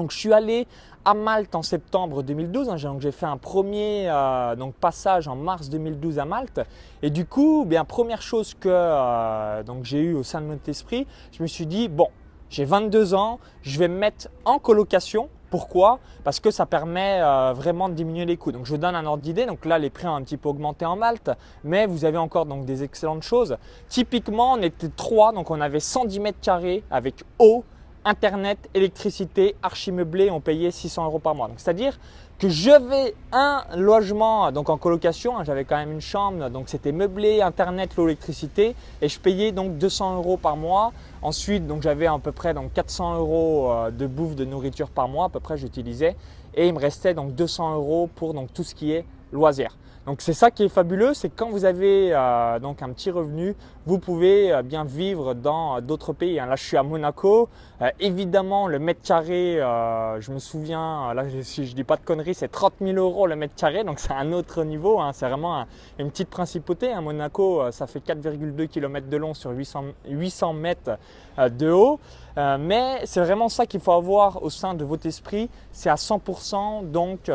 Donc 0.00 0.12
je 0.12 0.16
suis 0.16 0.32
allé 0.32 0.66
à 1.04 1.12
Malte 1.12 1.54
en 1.54 1.62
septembre 1.62 2.22
2012. 2.22 2.70
Hein, 2.70 2.76
j'ai 2.98 3.12
fait 3.12 3.26
un 3.26 3.36
premier 3.36 4.08
euh, 4.08 4.56
donc 4.56 4.74
passage 4.74 5.28
en 5.28 5.36
mars 5.36 5.68
2012 5.68 6.18
à 6.18 6.24
Malte. 6.24 6.60
Et 7.02 7.10
du 7.10 7.26
coup, 7.26 7.64
bien 7.66 7.84
première 7.84 8.22
chose 8.22 8.54
que 8.54 8.70
euh, 8.70 9.62
donc 9.62 9.84
j'ai 9.84 10.00
eu 10.00 10.14
au 10.14 10.22
sein 10.22 10.40
de 10.40 10.46
mon 10.46 10.58
esprit, 10.66 11.06
je 11.32 11.42
me 11.42 11.46
suis 11.46 11.66
dit 11.66 11.88
bon, 11.88 12.08
j'ai 12.48 12.64
22 12.64 13.12
ans, 13.12 13.40
je 13.60 13.78
vais 13.78 13.88
me 13.88 13.98
mettre 13.98 14.28
en 14.46 14.58
colocation. 14.58 15.28
Pourquoi? 15.50 15.98
Parce 16.24 16.40
que 16.40 16.50
ça 16.50 16.64
permet 16.64 17.20
euh, 17.20 17.52
vraiment 17.52 17.88
de 17.88 17.94
diminuer 17.94 18.24
les 18.24 18.36
coûts. 18.38 18.52
Donc 18.52 18.64
je 18.64 18.70
vous 18.70 18.78
donne 18.78 18.94
un 18.94 19.04
ordre 19.04 19.22
d'idée. 19.22 19.44
Donc 19.46 19.66
là, 19.66 19.78
les 19.78 19.90
prix 19.90 20.06
ont 20.06 20.14
un 20.14 20.22
petit 20.22 20.36
peu 20.36 20.48
augmenté 20.48 20.86
en 20.86 20.96
Malte, 20.96 21.30
mais 21.64 21.86
vous 21.86 22.04
avez 22.04 22.18
encore 22.18 22.46
donc 22.46 22.64
des 22.64 22.84
excellentes 22.84 23.24
choses. 23.24 23.58
Typiquement, 23.88 24.52
on 24.52 24.62
était 24.62 24.88
trois, 24.88 25.32
donc 25.32 25.50
on 25.50 25.60
avait 25.60 25.80
110 25.80 26.20
mètres 26.20 26.40
carrés 26.40 26.84
avec 26.88 27.24
eau, 27.40 27.64
Internet, 28.04 28.70
électricité, 28.72 29.56
archi-meublé, 29.62 30.30
on 30.30 30.40
payait 30.40 30.70
600 30.70 31.04
euros 31.04 31.18
par 31.18 31.34
mois. 31.34 31.50
C'est-à-dire 31.56 31.98
que 32.38 32.48
j'avais 32.48 33.14
un 33.32 33.62
logement 33.76 34.50
donc 34.52 34.70
en 34.70 34.78
colocation, 34.78 35.36
hein, 35.36 35.44
j'avais 35.44 35.64
quand 35.64 35.76
même 35.76 35.92
une 35.92 36.00
chambre, 36.00 36.48
donc 36.48 36.70
c'était 36.70 36.92
meublé, 36.92 37.42
Internet, 37.42 37.96
l'eau, 37.96 38.06
l'électricité, 38.06 38.74
et 39.02 39.08
je 39.10 39.20
payais 39.20 39.52
donc 39.52 39.76
200 39.76 40.16
euros 40.16 40.38
par 40.38 40.56
mois. 40.56 40.92
Ensuite, 41.20 41.66
donc 41.66 41.82
j'avais 41.82 42.06
à 42.06 42.18
peu 42.18 42.32
près 42.32 42.54
donc 42.54 42.72
400 42.72 43.18
euros 43.18 43.70
euh, 43.70 43.90
de 43.90 44.06
bouffe, 44.06 44.34
de 44.34 44.46
nourriture 44.46 44.88
par 44.88 45.06
mois, 45.06 45.26
à 45.26 45.28
peu 45.28 45.40
près 45.40 45.58
j'utilisais, 45.58 46.16
et 46.54 46.68
il 46.68 46.72
me 46.72 46.78
restait 46.78 47.12
donc 47.12 47.34
200 47.34 47.74
euros 47.74 48.08
pour 48.14 48.32
donc 48.32 48.50
tout 48.54 48.64
ce 48.64 48.74
qui 48.74 48.92
est 48.92 49.04
loisir. 49.30 49.76
Donc 50.06 50.22
c'est 50.22 50.32
ça 50.32 50.50
qui 50.50 50.64
est 50.64 50.68
fabuleux, 50.70 51.12
c'est 51.12 51.28
quand 51.28 51.50
vous 51.50 51.66
avez 51.66 52.14
euh, 52.14 52.58
donc 52.58 52.80
un 52.80 52.88
petit 52.90 53.10
revenu, 53.10 53.54
vous 53.84 53.98
pouvez 53.98 54.50
euh, 54.50 54.62
bien 54.62 54.84
vivre 54.84 55.34
dans 55.34 55.76
euh, 55.76 55.80
d'autres 55.82 56.14
pays. 56.14 56.40
Hein. 56.40 56.46
Là, 56.46 56.56
je 56.56 56.64
suis 56.64 56.78
à 56.78 56.82
Monaco. 56.82 57.50
évidemment, 57.98 58.66
le 58.66 58.78
mètre 58.78 59.02
carré, 59.02 59.56
je 59.56 60.32
me 60.32 60.38
souviens, 60.38 61.12
là, 61.12 61.24
si 61.42 61.66
je 61.66 61.74
dis 61.74 61.84
pas 61.84 61.96
de 61.96 62.02
conneries, 62.02 62.34
c'est 62.34 62.48
30 62.48 62.74
000 62.80 62.96
euros 62.96 63.26
le 63.26 63.36
mètre 63.36 63.54
carré, 63.54 63.84
donc 63.84 63.98
c'est 63.98 64.12
un 64.12 64.32
autre 64.32 64.64
niveau. 64.64 65.00
Hein. 65.00 65.12
C'est 65.12 65.28
vraiment 65.28 65.66
une 65.98 66.10
petite 66.10 66.30
principauté. 66.30 66.92
Hein. 66.92 67.02
Monaco, 67.02 67.70
ça 67.70 67.86
fait 67.86 68.00
4,2 68.00 68.68
km 68.68 69.06
de 69.08 69.16
long 69.18 69.34
sur 69.34 69.50
800, 69.50 69.84
800 70.08 70.52
mètres 70.54 70.98
de 71.38 71.70
haut. 71.70 72.00
Mais 72.36 73.00
c'est 73.04 73.20
vraiment 73.20 73.48
ça 73.48 73.66
qu'il 73.66 73.80
faut 73.80 73.92
avoir 73.92 74.42
au 74.42 74.50
sein 74.50 74.74
de 74.74 74.84
votre 74.84 75.06
esprit. 75.06 75.50
C'est 75.72 75.90
à 75.90 75.96
100% 75.96 76.90
donc 76.90 77.30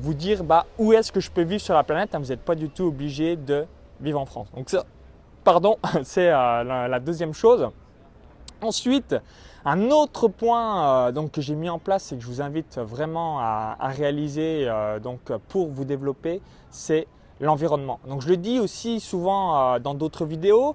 vous 0.00 0.14
dire 0.14 0.44
bah, 0.44 0.66
où 0.78 0.92
est-ce 0.92 1.12
que 1.12 1.20
je 1.20 1.30
peux 1.30 1.42
vivre 1.42 1.60
sur 1.60 1.74
la 1.74 1.84
planète. 1.84 2.10
vous 2.14 2.26
n'êtes 2.26 2.44
pas 2.44 2.54
du 2.54 2.68
tout 2.68 2.84
obligé 2.84 3.36
de 3.36 3.66
vivre 4.00 4.20
en 4.20 4.26
France. 4.26 4.48
Donc 4.54 4.70
ça, 4.70 4.84
pardon, 5.44 5.76
c'est 6.02 6.30
euh, 6.30 6.88
la, 6.88 7.00
deuxième 7.00 7.34
chose. 7.34 7.68
Ensuite, 8.60 9.16
un 9.64 9.90
autre 9.90 10.28
point 10.28 11.08
euh, 11.08 11.28
que 11.28 11.40
j'ai 11.40 11.54
mis 11.54 11.68
en 11.68 11.78
place 11.78 12.12
et 12.12 12.16
que 12.16 12.22
je 12.22 12.26
vous 12.26 12.42
invite 12.42 12.78
vraiment 12.78 13.38
à, 13.40 13.76
réaliser 13.80 14.64
euh, 14.66 14.98
donc, 14.98 15.32
pour 15.48 15.68
vous 15.68 15.84
développer, 15.84 16.40
c'est 16.70 17.06
l'environnement. 17.40 18.00
Donc 18.08 18.22
je 18.22 18.28
le 18.28 18.36
dis 18.36 18.58
aussi 18.58 18.98
souvent 18.98 19.78
dans 19.78 19.94
d'autres 19.94 20.24
vidéos, 20.24 20.74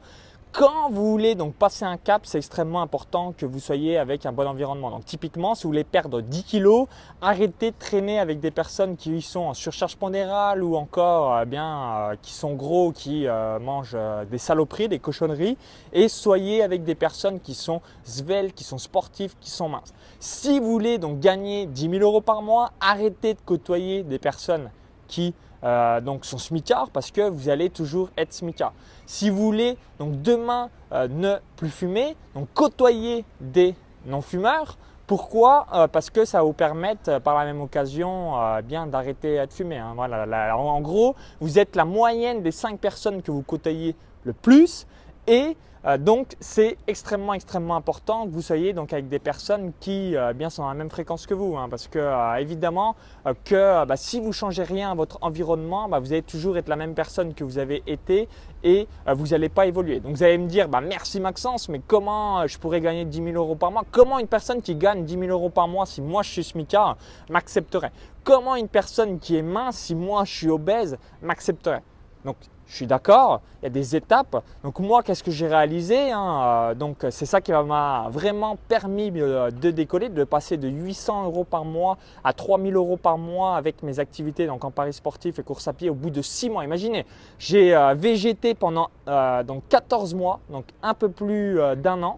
quand 0.53 0.91
vous 0.91 1.10
voulez 1.10 1.33
donc 1.33 1.55
passer 1.55 1.83
un 1.83 1.98
cap, 1.98 2.27
c'est 2.27 2.38
extrêmement 2.38 2.83
important 2.83 3.33
que 3.36 3.45
vous 3.45 3.60
soyez 3.60 3.98
avec 3.98 4.27
un 4.27 4.31
bon 4.31 4.48
environnement. 4.48 4.91
Donc 4.91 5.03
typiquement, 5.03 5.55
si 5.55 5.63
vous 5.63 5.69
voulez 5.69 5.83
perdre 5.83 6.22
10 6.22 6.43
kilos, 6.43 6.88
arrêtez 7.22 7.72
de 7.72 7.75
traîner 7.77 8.19
avec 8.19 8.39
des 8.39 8.51
personnes 8.51 8.95
qui 8.95 9.24
sont 9.24 9.39
en 9.39 9.53
surcharge 9.55 9.98
pondérale 9.98 10.63
ou 10.63 10.75
encore 10.75 11.33
euh, 11.33 11.45
bien 11.45 12.12
euh, 12.12 12.15
qui 12.22 12.33
sont 12.33 12.53
gros, 12.53 12.91
qui 12.91 13.27
euh, 13.27 13.57
mangent 13.57 13.98
des 14.29 14.38
saloperies, 14.38 14.88
des 14.88 15.00
cochonneries, 15.00 15.57
et 15.91 16.07
soyez 16.07 16.62
avec 16.62 16.83
des 16.83 16.95
personnes 16.95 17.39
qui 17.39 17.55
sont 17.55 17.81
sveltes, 18.03 18.53
qui 18.53 18.63
sont 18.63 18.77
sportives, 18.77 19.33
qui 19.39 19.50
sont 19.50 19.69
minces. 19.69 19.93
Si 20.19 20.60
vous 20.60 20.72
voulez 20.72 21.00
donc 21.00 21.19
gagner 21.19 21.65
10 21.65 21.89
000 21.89 22.03
euros 22.03 22.22
par 22.22 22.43
mois, 22.43 22.74
arrêtez 22.79 23.33
de 23.33 23.41
côtoyer 23.43 24.03
des 24.03 24.19
personnes 24.19 24.69
qui 25.07 25.33
euh, 25.63 26.01
donc 26.01 26.25
son 26.25 26.38
smicard 26.38 26.89
parce 26.91 27.12
que 27.12 27.29
vous 27.29 27.50
allez 27.50 27.70
toujours 27.70 28.10
être 28.17 28.34
smicard. 28.34 28.74
Si 29.05 29.29
vous 29.29 29.43
voulez 29.43 29.77
donc 30.00 30.22
demain 30.22 30.70
euh, 30.91 31.08
ne 31.08 31.36
plus 31.55 31.70
fumer, 31.70 32.15
donc 32.36 32.48
côtoyer 32.53 33.25
des 33.39 33.75
non-fumeurs, 34.05 34.77
pourquoi? 35.08 35.67
Euh, 35.74 35.88
Parce 35.88 36.10
que 36.10 36.25
ça 36.25 36.41
vous 36.41 36.53
permettre 36.53 37.20
par 37.20 37.38
la 37.38 37.46
même 37.46 37.62
occasion 37.62 38.34
bien 38.63 38.88
d'arrêter 38.88 39.46
de 39.46 39.51
fumer. 39.51 39.77
Hein. 39.77 39.93
Voilà, 39.96 40.58
en 40.58 40.82
gros, 40.82 41.15
vous 41.41 41.60
êtes 41.60 41.75
la 41.75 41.86
moyenne 41.86 42.41
des 42.41 42.51
5 42.51 42.79
personnes 42.79 43.22
que 43.22 43.32
vous 43.32 43.41
côtoyez 43.41 43.96
le 44.24 44.34
plus 44.34 44.88
et 45.27 45.58
euh, 45.85 45.97
donc 45.97 46.35
c'est 46.39 46.77
extrêmement 46.87 47.33
extrêmement 47.33 47.75
important 47.75 48.25
que 48.25 48.31
vous 48.31 48.41
soyez 48.41 48.71
donc 48.71 48.93
avec 48.93 49.09
des 49.09 49.19
personnes 49.19 49.73
qui 49.81 50.15
euh, 50.15 50.31
bien 50.31 50.49
sont 50.49 50.63
à 50.63 50.69
la 50.69 50.75
même 50.75 50.89
fréquence 50.89 51.27
que 51.27 51.33
vous, 51.33 51.57
hein, 51.57 51.67
parce 51.69 51.87
que 51.87 51.99
euh, 51.99 52.35
évidemment 52.35 52.95
que 53.43 53.85
bah, 53.85 53.97
si 53.97 54.21
vous 54.21 54.31
changez 54.31 54.63
rien 54.63 54.91
à 54.91 54.95
votre 54.95 55.17
environnement, 55.21 55.89
bah, 55.89 55.99
vous 55.99 56.13
allez 56.13 56.21
toujours 56.21 56.57
être 56.57 56.69
la 56.69 56.77
même 56.77 56.93
personne 56.93 57.33
que 57.33 57.43
vous 57.43 57.57
avez 57.57 57.83
été 57.85 58.29
et 58.63 58.87
vous 59.07 59.27
n'allez 59.27 59.49
pas 59.49 59.65
évoluer. 59.65 59.99
Donc 59.99 60.15
vous 60.15 60.23
allez 60.23 60.37
me 60.37 60.47
dire 60.47 60.69
bah, 60.69 60.79
merci 60.79 61.19
Maxence, 61.19 61.67
mais 61.67 61.81
comment 61.85 62.47
je 62.47 62.57
pourrais 62.57 62.79
gagner 62.79 63.03
10 63.03 63.23
000 63.23 63.35
euros 63.35 63.55
par 63.55 63.71
mois? 63.71 63.83
Comment 63.91 64.19
une 64.19 64.27
personne 64.27 64.61
qui 64.61 64.75
gagne 64.75 65.03
10 65.03 65.19
000 65.19 65.25
euros 65.31 65.49
par 65.49 65.67
mois 65.67 65.85
si 65.85 66.01
moi 66.01 66.23
je 66.23 66.29
suis 66.29 66.43
smicard 66.43 66.97
m'accepterait? 67.29 67.91
Comment 68.23 68.55
une 68.55 68.69
personne 68.69 69.19
qui 69.19 69.35
est 69.35 69.41
mince 69.41 69.77
si 69.77 69.95
moi 69.95 70.23
je 70.23 70.33
suis 70.33 70.49
obèse 70.49 70.97
m'accepterait? 71.21 71.83
Donc 72.23 72.37
je 72.74 72.77
suis 72.77 72.88
d'accord, 72.88 73.42
il 73.62 73.65
y 73.65 73.68
a 73.68 73.70
des 73.70 73.96
étapes. 73.96 74.44
Donc 74.63 74.80
moi, 74.80 75.03
qu'est-ce 75.03 75.22
que 75.22 75.30
j'ai 75.30 75.46
réalisé 75.46 76.12
hein, 76.12 76.72
euh, 76.72 76.74
Donc 76.74 77.06
c'est 77.12 77.27
ça 77.27 77.39
qui 77.39 77.51
m'a 77.51 78.08
vraiment 78.10 78.58
permis 78.68 79.12
euh, 79.15 79.51
de 79.51 79.70
décoller, 79.70 80.10
de 80.10 80.24
passer 80.24 80.58
de 80.58 80.68
800 80.68 81.25
euros 81.25 81.44
par 81.44 81.65
mois 81.65 82.00
à 82.24 82.34
3000 82.34 82.75
euros 82.75 82.98
par 82.98 83.20
mois 83.20 83.58
avec 83.58 83.84
mes 83.84 84.00
activités 84.00 84.48
donc 84.48 84.65
en 84.65 84.72
paris 84.72 84.92
sportif 84.92 85.38
et 85.38 85.44
course 85.44 85.68
à 85.68 85.74
pied 85.74 85.92
au 85.92 85.94
bout 85.94 86.10
de 86.10 86.24
6 86.24 86.50
mois. 86.50 86.63
Imaginez, 86.63 87.06
j'ai 87.38 87.75
euh, 87.75 87.94
végété 87.94 88.56
pendant 88.56 88.89
donc 89.46 89.63
14 89.70 90.15
mois, 90.15 90.39
donc 90.50 90.65
un 90.82 90.96
peu 90.96 91.10
plus 91.10 91.60
d'un 91.77 92.01
an. 92.01 92.18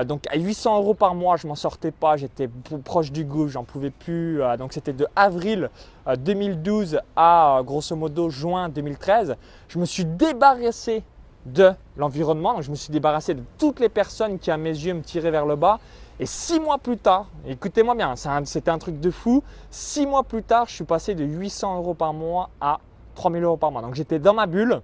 Euh, 0.00 0.04
donc 0.04 0.24
à 0.30 0.36
800 0.36 0.78
euros 0.78 0.94
par 0.94 1.14
mois, 1.14 1.36
je 1.36 1.46
m'en 1.46 1.54
sortais 1.54 1.90
pas, 1.90 2.16
j'étais 2.16 2.48
proche 2.84 3.12
du 3.12 3.24
gouffre, 3.24 3.52
j'en 3.52 3.64
pouvais 3.64 3.90
plus. 3.90 4.42
Euh, 4.42 4.56
donc 4.56 4.72
c'était 4.72 4.92
de 4.92 5.06
avril 5.16 5.70
2012 6.18 6.94
euh, 6.94 6.98
à 7.16 7.60
grosso 7.64 7.94
modo 7.96 8.30
juin 8.30 8.68
2013. 8.68 9.36
Je 9.68 9.78
me 9.78 9.84
suis 9.84 10.04
débarrassé 10.04 11.02
de 11.46 11.70
l'environnement, 11.96 12.54
donc 12.54 12.62
je 12.62 12.70
me 12.70 12.76
suis 12.76 12.92
débarrassé 12.92 13.34
de 13.34 13.42
toutes 13.58 13.80
les 13.80 13.88
personnes 13.88 14.38
qui 14.38 14.50
à 14.50 14.56
mes 14.56 14.70
yeux 14.70 14.94
me 14.94 15.02
tiraient 15.02 15.30
vers 15.30 15.46
le 15.46 15.56
bas. 15.56 15.78
Et 16.18 16.26
six 16.26 16.60
mois 16.60 16.76
plus 16.76 16.98
tard, 16.98 17.28
écoutez-moi 17.46 17.94
bien, 17.94 18.14
c'était 18.44 18.70
un 18.70 18.78
truc 18.78 19.00
de 19.00 19.10
fou. 19.10 19.42
Six 19.70 20.06
mois 20.06 20.22
plus 20.22 20.42
tard, 20.42 20.66
je 20.68 20.74
suis 20.74 20.84
passé 20.84 21.14
de 21.14 21.24
800 21.24 21.78
euros 21.78 21.94
par 21.94 22.12
mois 22.12 22.50
à 22.60 22.78
3000 23.14 23.42
euros 23.42 23.56
par 23.56 23.72
mois. 23.72 23.80
Donc 23.80 23.94
j'étais 23.94 24.18
dans 24.18 24.34
ma 24.34 24.46
bulle 24.46 24.82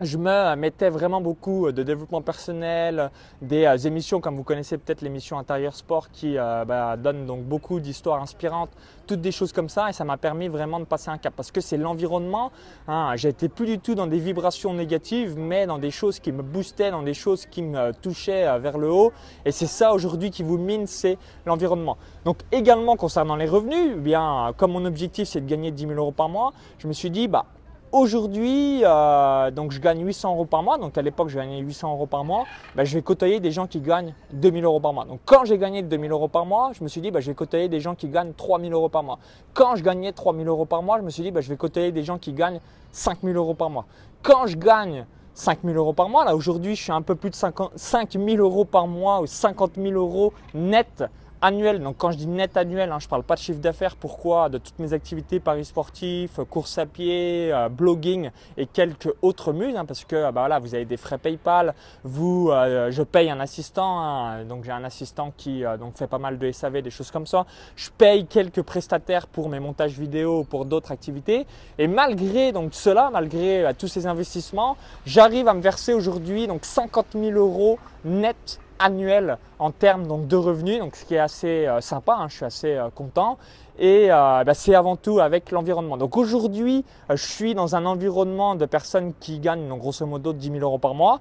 je 0.00 0.16
me 0.16 0.54
mettais 0.56 0.88
vraiment 0.88 1.20
beaucoup 1.20 1.70
de 1.72 1.82
développement 1.82 2.22
personnel, 2.22 3.10
des 3.42 3.66
euh, 3.66 3.76
émissions 3.76 4.20
comme 4.20 4.34
vous 4.34 4.44
connaissez 4.44 4.78
peut-être 4.78 5.02
l'émission 5.02 5.38
Intérieur 5.38 5.74
Sport 5.74 6.10
qui 6.10 6.38
euh, 6.38 6.64
bah, 6.64 6.96
donne 6.96 7.26
donc 7.26 7.42
beaucoup 7.42 7.80
d'histoires 7.80 8.22
inspirantes, 8.22 8.70
toutes 9.06 9.20
des 9.20 9.32
choses 9.32 9.52
comme 9.52 9.68
ça 9.68 9.90
et 9.90 9.92
ça 9.92 10.04
m'a 10.04 10.16
permis 10.16 10.48
vraiment 10.48 10.80
de 10.80 10.86
passer 10.86 11.10
un 11.10 11.18
cap 11.18 11.34
parce 11.36 11.52
que 11.52 11.60
c'est 11.60 11.76
l'environnement. 11.76 12.50
Hein, 12.88 13.12
J'étais 13.16 13.48
plus 13.48 13.66
du 13.66 13.78
tout 13.78 13.94
dans 13.94 14.06
des 14.06 14.18
vibrations 14.18 14.72
négatives 14.72 15.38
mais 15.38 15.66
dans 15.66 15.78
des 15.78 15.90
choses 15.90 16.18
qui 16.18 16.32
me 16.32 16.42
boostaient, 16.42 16.90
dans 16.90 17.02
des 17.02 17.14
choses 17.14 17.44
qui 17.44 17.62
me 17.62 17.92
touchaient 17.92 18.46
euh, 18.46 18.58
vers 18.58 18.78
le 18.78 18.90
haut 18.90 19.12
et 19.44 19.52
c'est 19.52 19.66
ça 19.66 19.92
aujourd'hui 19.92 20.30
qui 20.30 20.42
vous 20.42 20.56
mine, 20.56 20.86
c'est 20.86 21.18
l'environnement. 21.44 21.98
Donc 22.24 22.38
également 22.52 22.96
concernant 22.96 23.36
les 23.36 23.46
revenus, 23.46 23.92
eh 23.92 24.00
bien 24.00 24.54
comme 24.56 24.72
mon 24.72 24.86
objectif 24.86 25.28
c'est 25.28 25.42
de 25.42 25.46
gagner 25.46 25.70
10 25.70 25.88
000 25.88 25.92
euros 25.92 26.12
par 26.12 26.30
mois, 26.30 26.52
je 26.78 26.88
me 26.88 26.94
suis 26.94 27.10
dit 27.10 27.28
bah 27.28 27.44
Aujourd'hui, 27.92 28.82
euh, 28.84 29.50
donc 29.50 29.72
je 29.72 29.80
gagne 29.80 30.06
800 30.06 30.34
euros 30.34 30.44
par 30.44 30.62
mois. 30.62 30.78
Donc 30.78 30.96
à 30.96 31.02
l'époque, 31.02 31.28
je 31.28 31.36
gagnais 31.36 31.58
800 31.58 31.90
euros 31.90 32.06
par 32.06 32.22
mois. 32.22 32.44
Ben, 32.76 32.84
je 32.84 32.94
vais 32.94 33.02
côtoyer 33.02 33.40
des 33.40 33.50
gens 33.50 33.66
qui 33.66 33.80
gagnent 33.80 34.14
2000 34.32 34.64
euros 34.64 34.78
par 34.78 34.92
mois. 34.92 35.04
Donc 35.06 35.18
quand 35.24 35.44
j'ai 35.44 35.58
gagné 35.58 35.82
2000 35.82 36.12
euros 36.12 36.28
par 36.28 36.46
mois, 36.46 36.70
je 36.72 36.84
me 36.84 36.88
suis 36.88 37.00
dit, 37.00 37.10
ben, 37.10 37.18
je 37.18 37.26
vais 37.26 37.34
côtoyer 37.34 37.68
des 37.68 37.80
gens 37.80 37.96
qui 37.96 38.08
gagnent 38.08 38.32
3000 38.32 38.72
euros 38.72 38.88
par 38.88 39.02
mois. 39.02 39.18
Quand 39.54 39.74
je 39.74 39.82
gagnais 39.82 40.12
3000 40.12 40.46
euros 40.46 40.66
par 40.66 40.84
mois, 40.84 40.98
je 40.98 41.02
me 41.02 41.10
suis 41.10 41.24
dit, 41.24 41.32
ben, 41.32 41.40
je 41.40 41.48
vais 41.48 41.56
côtoyer 41.56 41.90
des 41.90 42.04
gens 42.04 42.16
qui 42.16 42.32
gagnent 42.32 42.60
5000 42.92 43.34
euros 43.34 43.54
par 43.54 43.70
mois. 43.70 43.86
Quand 44.22 44.46
je 44.46 44.56
gagne 44.56 45.04
5000 45.34 45.76
euros 45.76 45.92
par 45.92 46.08
mois, 46.08 46.24
là 46.24 46.36
aujourd'hui, 46.36 46.76
je 46.76 46.82
suis 46.82 46.92
un 46.92 47.02
peu 47.02 47.16
plus 47.16 47.30
de 47.30 47.36
5000 47.74 48.38
euros 48.38 48.64
par 48.64 48.86
mois 48.86 49.20
ou 49.20 49.26
50 49.26 49.72
000 49.76 49.94
euros 49.94 50.32
net 50.54 51.04
annuel. 51.42 51.82
Donc 51.82 51.96
quand 51.98 52.10
je 52.10 52.18
dis 52.18 52.26
net 52.26 52.56
annuel, 52.56 52.90
hein, 52.92 52.98
je 52.98 53.06
ne 53.06 53.10
parle 53.10 53.22
pas 53.22 53.34
de 53.34 53.40
chiffre 53.40 53.60
d'affaires. 53.60 53.96
Pourquoi? 53.96 54.48
De 54.48 54.58
toutes 54.58 54.78
mes 54.78 54.92
activités, 54.92 55.40
paris 55.40 55.64
sportifs, 55.64 56.40
course 56.48 56.78
à 56.78 56.86
pied, 56.86 57.52
euh, 57.52 57.68
blogging 57.68 58.30
et 58.56 58.66
quelques 58.66 59.10
autres 59.22 59.52
muses. 59.52 59.76
Hein, 59.76 59.84
parce 59.84 60.04
que 60.04 60.16
euh, 60.16 60.32
bah, 60.32 60.42
voilà, 60.42 60.58
vous 60.58 60.74
avez 60.74 60.84
des 60.84 60.96
frais 60.96 61.18
PayPal. 61.18 61.74
Vous, 62.04 62.50
euh, 62.50 62.90
je 62.90 63.02
paye 63.02 63.30
un 63.30 63.40
assistant. 63.40 64.00
Hein, 64.00 64.44
donc 64.44 64.64
j'ai 64.64 64.72
un 64.72 64.84
assistant 64.84 65.32
qui 65.36 65.62
donc 65.78 65.96
fait 65.96 66.06
pas 66.06 66.18
mal 66.18 66.38
de 66.38 66.50
SAV, 66.50 66.82
des 66.82 66.90
choses 66.90 67.10
comme 67.10 67.26
ça. 67.26 67.46
Je 67.76 67.90
paye 67.90 68.26
quelques 68.26 68.62
prestataires 68.62 69.26
pour 69.26 69.48
mes 69.48 69.60
montages 69.60 69.98
vidéo, 69.98 70.44
pour 70.44 70.64
d'autres 70.64 70.92
activités. 70.92 71.46
Et 71.78 71.86
malgré 71.86 72.52
donc 72.52 72.74
cela, 72.74 73.10
malgré 73.12 73.70
tous 73.78 73.88
ces 73.88 74.06
investissements, 74.06 74.76
j'arrive 75.06 75.48
à 75.48 75.54
me 75.54 75.60
verser 75.60 75.94
aujourd'hui 75.94 76.46
donc 76.46 76.64
50 76.64 77.06
000 77.14 77.32
euros 77.32 77.78
net 78.04 78.60
annuel 78.80 79.38
en 79.58 79.70
termes 79.70 80.06
donc, 80.06 80.26
de 80.26 80.36
revenus, 80.36 80.80
donc 80.80 80.96
ce 80.96 81.04
qui 81.04 81.14
est 81.14 81.20
assez 81.20 81.66
euh, 81.66 81.80
sympa, 81.80 82.16
hein, 82.18 82.26
je 82.28 82.36
suis 82.36 82.44
assez 82.44 82.74
euh, 82.74 82.88
content. 82.90 83.38
Et 83.78 84.08
euh, 84.10 84.42
bah, 84.44 84.54
c'est 84.54 84.74
avant 84.74 84.96
tout 84.96 85.20
avec 85.20 85.52
l'environnement. 85.52 85.96
Donc 85.96 86.16
aujourd'hui, 86.16 86.84
je 87.08 87.16
suis 87.16 87.54
dans 87.54 87.76
un 87.76 87.86
environnement 87.86 88.54
de 88.54 88.66
personnes 88.66 89.12
qui 89.20 89.38
gagnent 89.38 89.68
donc, 89.68 89.80
grosso 89.80 90.04
modo 90.04 90.32
10 90.32 90.52
000 90.52 90.58
euros 90.60 90.78
par 90.78 90.94
mois. 90.94 91.20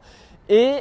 Et 0.51 0.77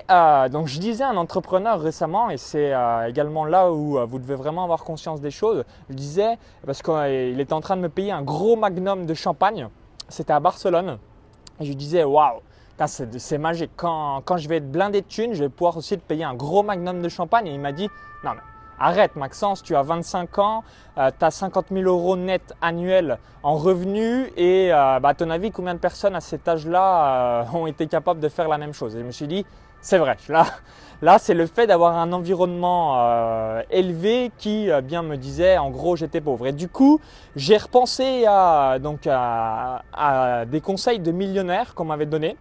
donc 0.51 0.67
je 0.67 0.79
disais 0.79 1.05
à 1.05 1.11
un 1.11 1.19
entrepreneur 1.19 1.79
récemment, 1.79 2.31
et 2.31 2.39
c'est 2.39 2.73
également 3.07 3.45
là 3.45 3.71
où 3.71 3.99
vous 4.07 4.19
devez 4.19 4.35
vraiment 4.35 4.65
avoir 4.65 4.83
conscience 4.83 5.21
des 5.21 5.31
choses, 5.31 5.63
je 5.91 5.95
disais, 5.95 6.39
parce 6.65 6.81
qu'il 6.81 7.39
était 7.39 7.53
en 7.53 7.61
train 7.61 7.77
de 7.77 7.83
me 7.83 7.91
payer 7.91 8.11
un 8.11 8.23
gros 8.23 8.57
magnum 8.57 9.05
de 9.05 9.13
champagne, 9.13 9.69
c'était 10.09 10.33
à 10.33 10.41
Barcelone, 10.41 10.97
et 11.61 11.67
je 11.67 11.75
disais, 11.75 12.03
waouh, 12.03 12.41
c'est 12.87 13.39
magique. 13.39 13.73
Quand, 13.77 14.23
je 14.37 14.49
vais 14.49 14.57
être 14.57 14.71
blindé 14.71 15.03
de 15.03 15.07
thunes, 15.07 15.35
je 15.35 15.45
vais 15.45 15.49
pouvoir 15.49 15.77
aussi 15.77 15.97
te 15.97 16.03
payer 16.03 16.25
un 16.25 16.35
gros 16.35 16.63
magnum 16.63 17.03
de 17.03 17.09
champagne. 17.09 17.47
Et 17.47 17.55
il 17.55 17.61
m'a 17.61 17.73
dit, 17.73 17.89
non 18.25 18.33
mais 18.35 18.43
arrête 18.81 19.17
Maxence, 19.17 19.63
tu 19.63 19.75
as 19.75 19.83
25 19.83 20.39
ans, 20.39 20.63
tu 20.97 21.25
as 21.25 21.31
50 21.31 21.67
000 21.73 21.85
euros 21.89 22.17
net 22.17 22.55
annuels 22.63 23.19
en 23.43 23.57
revenus 23.57 24.31
et 24.37 24.69
bah, 24.71 25.01
à 25.03 25.15
ton 25.15 25.31
avis, 25.31 25.51
combien 25.51 25.75
de 25.75 25.81
personnes 25.81 26.15
à 26.15 26.21
cet 26.21 26.47
âge-là 26.47 27.45
ont 27.53 27.67
été 27.67 27.89
capables 27.89 28.21
de 28.21 28.29
faire 28.29 28.47
la 28.47 28.57
même 28.57 28.73
chose? 28.73 28.95
Et 28.95 29.01
je 29.01 29.05
me 29.05 29.11
suis 29.11 29.27
dit, 29.27 29.45
c'est 29.81 29.99
vrai, 29.99 30.17
là, 31.03 31.19
c'est 31.19 31.35
le 31.35 31.47
fait 31.47 31.67
d'avoir 31.67 31.97
un 31.97 32.13
environnement 32.13 32.97
euh, 32.99 33.63
élevé 33.71 34.33
qui 34.37 34.71
euh, 34.71 34.81
bien 34.81 35.03
me 35.03 35.17
disait 35.17 35.57
en 35.57 35.71
gros 35.71 35.97
j'étais 35.97 36.21
pauvre. 36.21 36.47
Et 36.49 36.53
du 36.53 36.69
coup, 36.69 37.01
j'ai 37.37 37.57
repensé 37.57 38.25
à, 38.27 38.79
à, 39.93 40.45
des 40.47 40.61
conseils 40.61 40.99
de 40.99 41.13
millionnaires 41.13 41.75
qu'on 41.75 41.85
m'avait 41.85 42.07
donné, 42.07 42.37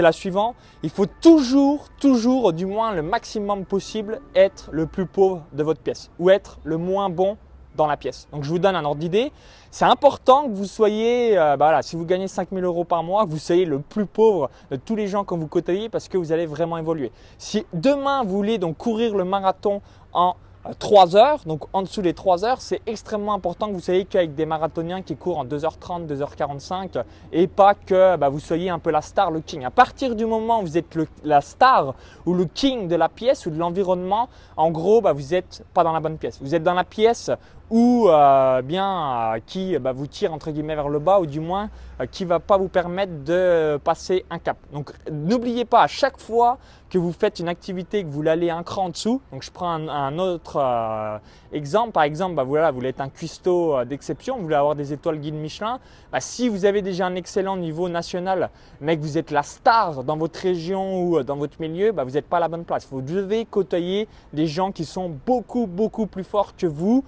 la 0.00 0.12
suivante. 0.12 0.54
Il 0.82 0.90
faut 0.90 1.06
toujours, 1.06 1.88
toujours, 2.00 2.52
du 2.52 2.66
moins 2.66 2.92
le 2.92 3.02
maximum 3.02 3.64
possible, 3.64 4.20
être 4.34 4.68
le 4.72 4.86
plus 4.86 5.06
pauvre 5.06 5.44
de 5.52 5.62
votre 5.62 5.80
pièce 5.80 6.10
ou 6.18 6.30
être 6.30 6.58
le 6.64 6.76
moins 6.76 7.10
bon 7.10 7.36
dans 7.76 7.86
la 7.86 7.96
pièce. 7.96 8.26
Donc 8.32 8.42
je 8.42 8.48
vous 8.48 8.58
donne 8.58 8.74
un 8.74 8.84
ordre 8.84 9.00
d'idée. 9.00 9.32
C'est 9.70 9.84
important 9.84 10.48
que 10.48 10.54
vous 10.54 10.64
soyez, 10.64 11.38
euh, 11.38 11.56
bah 11.56 11.66
voilà, 11.66 11.82
si 11.82 11.94
vous 11.94 12.06
gagnez 12.06 12.26
5000 12.28 12.64
euros 12.64 12.84
par 12.84 13.02
mois, 13.02 13.24
que 13.24 13.30
vous 13.30 13.38
soyez 13.38 13.66
le 13.66 13.80
plus 13.80 14.06
pauvre 14.06 14.50
de 14.70 14.76
tous 14.76 14.96
les 14.96 15.06
gens 15.06 15.24
que 15.24 15.34
vous 15.34 15.46
côtoyez 15.46 15.88
parce 15.88 16.08
que 16.08 16.16
vous 16.16 16.32
allez 16.32 16.46
vraiment 16.46 16.78
évoluer. 16.78 17.12
Si 17.38 17.66
demain 17.72 18.24
vous 18.24 18.36
voulez 18.36 18.58
donc 18.58 18.78
courir 18.78 19.14
le 19.14 19.24
marathon 19.24 19.82
en 20.12 20.36
3 20.78 21.14
euh, 21.14 21.18
heures, 21.18 21.40
donc 21.46 21.64
en 21.72 21.82
dessous 21.82 22.02
des 22.02 22.14
3 22.14 22.44
heures, 22.44 22.60
c'est 22.60 22.80
extrêmement 22.86 23.34
important 23.34 23.68
que 23.68 23.72
vous 23.72 23.80
soyez 23.80 24.04
qu'avec 24.04 24.34
des 24.34 24.46
marathoniens 24.46 25.02
qui 25.02 25.16
courent 25.16 25.38
en 25.38 25.44
2h30, 25.44 26.06
2h45 26.06 27.02
et 27.32 27.46
pas 27.46 27.74
que 27.74 28.16
bah, 28.16 28.28
vous 28.28 28.40
soyez 28.40 28.70
un 28.70 28.78
peu 28.78 28.90
la 28.90 29.02
star, 29.02 29.30
le 29.30 29.40
king. 29.40 29.64
À 29.64 29.70
partir 29.70 30.14
du 30.14 30.26
moment 30.26 30.60
où 30.60 30.62
vous 30.62 30.78
êtes 30.78 30.98
la 31.24 31.40
star 31.40 31.94
ou 32.24 32.34
le 32.34 32.44
king 32.44 32.88
de 32.88 32.96
la 32.96 33.08
pièce 33.08 33.46
ou 33.46 33.50
de 33.50 33.58
l'environnement, 33.58 34.28
en 34.56 34.70
gros, 34.70 35.00
bah, 35.00 35.12
vous 35.12 35.28
n'êtes 35.32 35.64
pas 35.74 35.84
dans 35.84 35.92
la 35.92 36.00
bonne 36.00 36.18
pièce. 36.18 36.38
Vous 36.40 36.54
êtes 36.54 36.62
dans 36.62 36.74
la 36.74 36.84
pièce 36.84 37.30
ou 37.70 38.08
euh, 38.08 38.62
bien 38.62 39.34
euh, 39.34 39.40
qui 39.44 39.76
bah, 39.78 39.92
vous 39.92 40.06
tire 40.06 40.32
entre 40.32 40.50
guillemets 40.50 40.76
vers 40.76 40.88
le 40.88 40.98
bas 40.98 41.18
ou 41.18 41.26
du 41.26 41.40
moins 41.40 41.68
euh, 42.00 42.06
qui 42.06 42.24
va 42.24 42.38
pas 42.38 42.58
vous 42.58 42.68
permettre 42.68 43.24
de 43.24 43.78
passer 43.82 44.24
un 44.30 44.38
cap. 44.38 44.56
Donc 44.72 44.92
n'oubliez 45.10 45.64
pas 45.64 45.82
à 45.82 45.86
chaque 45.88 46.20
fois 46.20 46.58
que 46.88 46.98
vous 46.98 47.10
faites 47.10 47.40
une 47.40 47.48
activité 47.48 48.04
que 48.04 48.08
vous 48.08 48.22
l'allez 48.22 48.48
un 48.48 48.62
cran 48.62 48.84
en 48.84 48.88
dessous. 48.90 49.20
Donc 49.32 49.42
je 49.42 49.50
prends 49.50 49.68
un, 49.70 50.18
autre 50.18 51.20
exemple. 51.52 51.90
Par 51.90 52.04
exemple, 52.04 52.36
bah, 52.36 52.44
voilà, 52.44 52.70
vous 52.70 52.76
voulez 52.76 52.90
être 52.90 53.00
un 53.00 53.08
cuistot 53.08 53.84
d'exception, 53.84 54.36
vous 54.36 54.44
voulez 54.44 54.54
avoir 54.54 54.76
des 54.76 54.92
étoiles 54.92 55.18
guide 55.18 55.34
Michelin. 55.34 55.80
Bah, 56.12 56.20
si 56.20 56.48
vous 56.48 56.64
avez 56.64 56.82
déjà 56.82 57.06
un 57.06 57.16
excellent 57.16 57.56
niveau 57.56 57.88
national, 57.88 58.50
mais 58.80 58.96
que 58.96 59.02
vous 59.02 59.18
êtes 59.18 59.32
la 59.32 59.42
star 59.42 60.04
dans 60.04 60.16
votre 60.16 60.38
région 60.38 61.02
ou 61.02 61.22
dans 61.24 61.36
votre 61.36 61.60
milieu, 61.60 61.90
vous 61.90 62.10
n'êtes 62.12 62.28
pas 62.28 62.36
à 62.36 62.40
la 62.40 62.48
bonne 62.48 62.64
place. 62.64 62.86
Vous 62.88 63.02
devez 63.02 63.46
côtoyer 63.46 64.06
des 64.32 64.46
gens 64.46 64.70
qui 64.70 64.84
sont 64.84 65.10
beaucoup 65.26 65.66
beaucoup 65.66 66.06
plus 66.06 66.24
forts 66.24 66.54
que 66.56 66.68
vous 66.68 67.02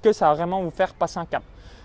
que 0.00 0.12
ça 0.12 0.28
va 0.28 0.34
vraiment 0.34 0.62
vous 0.62 0.70
faire 0.70 0.94
passer 0.94 1.18
un 1.18 1.26
cap. 1.26 1.42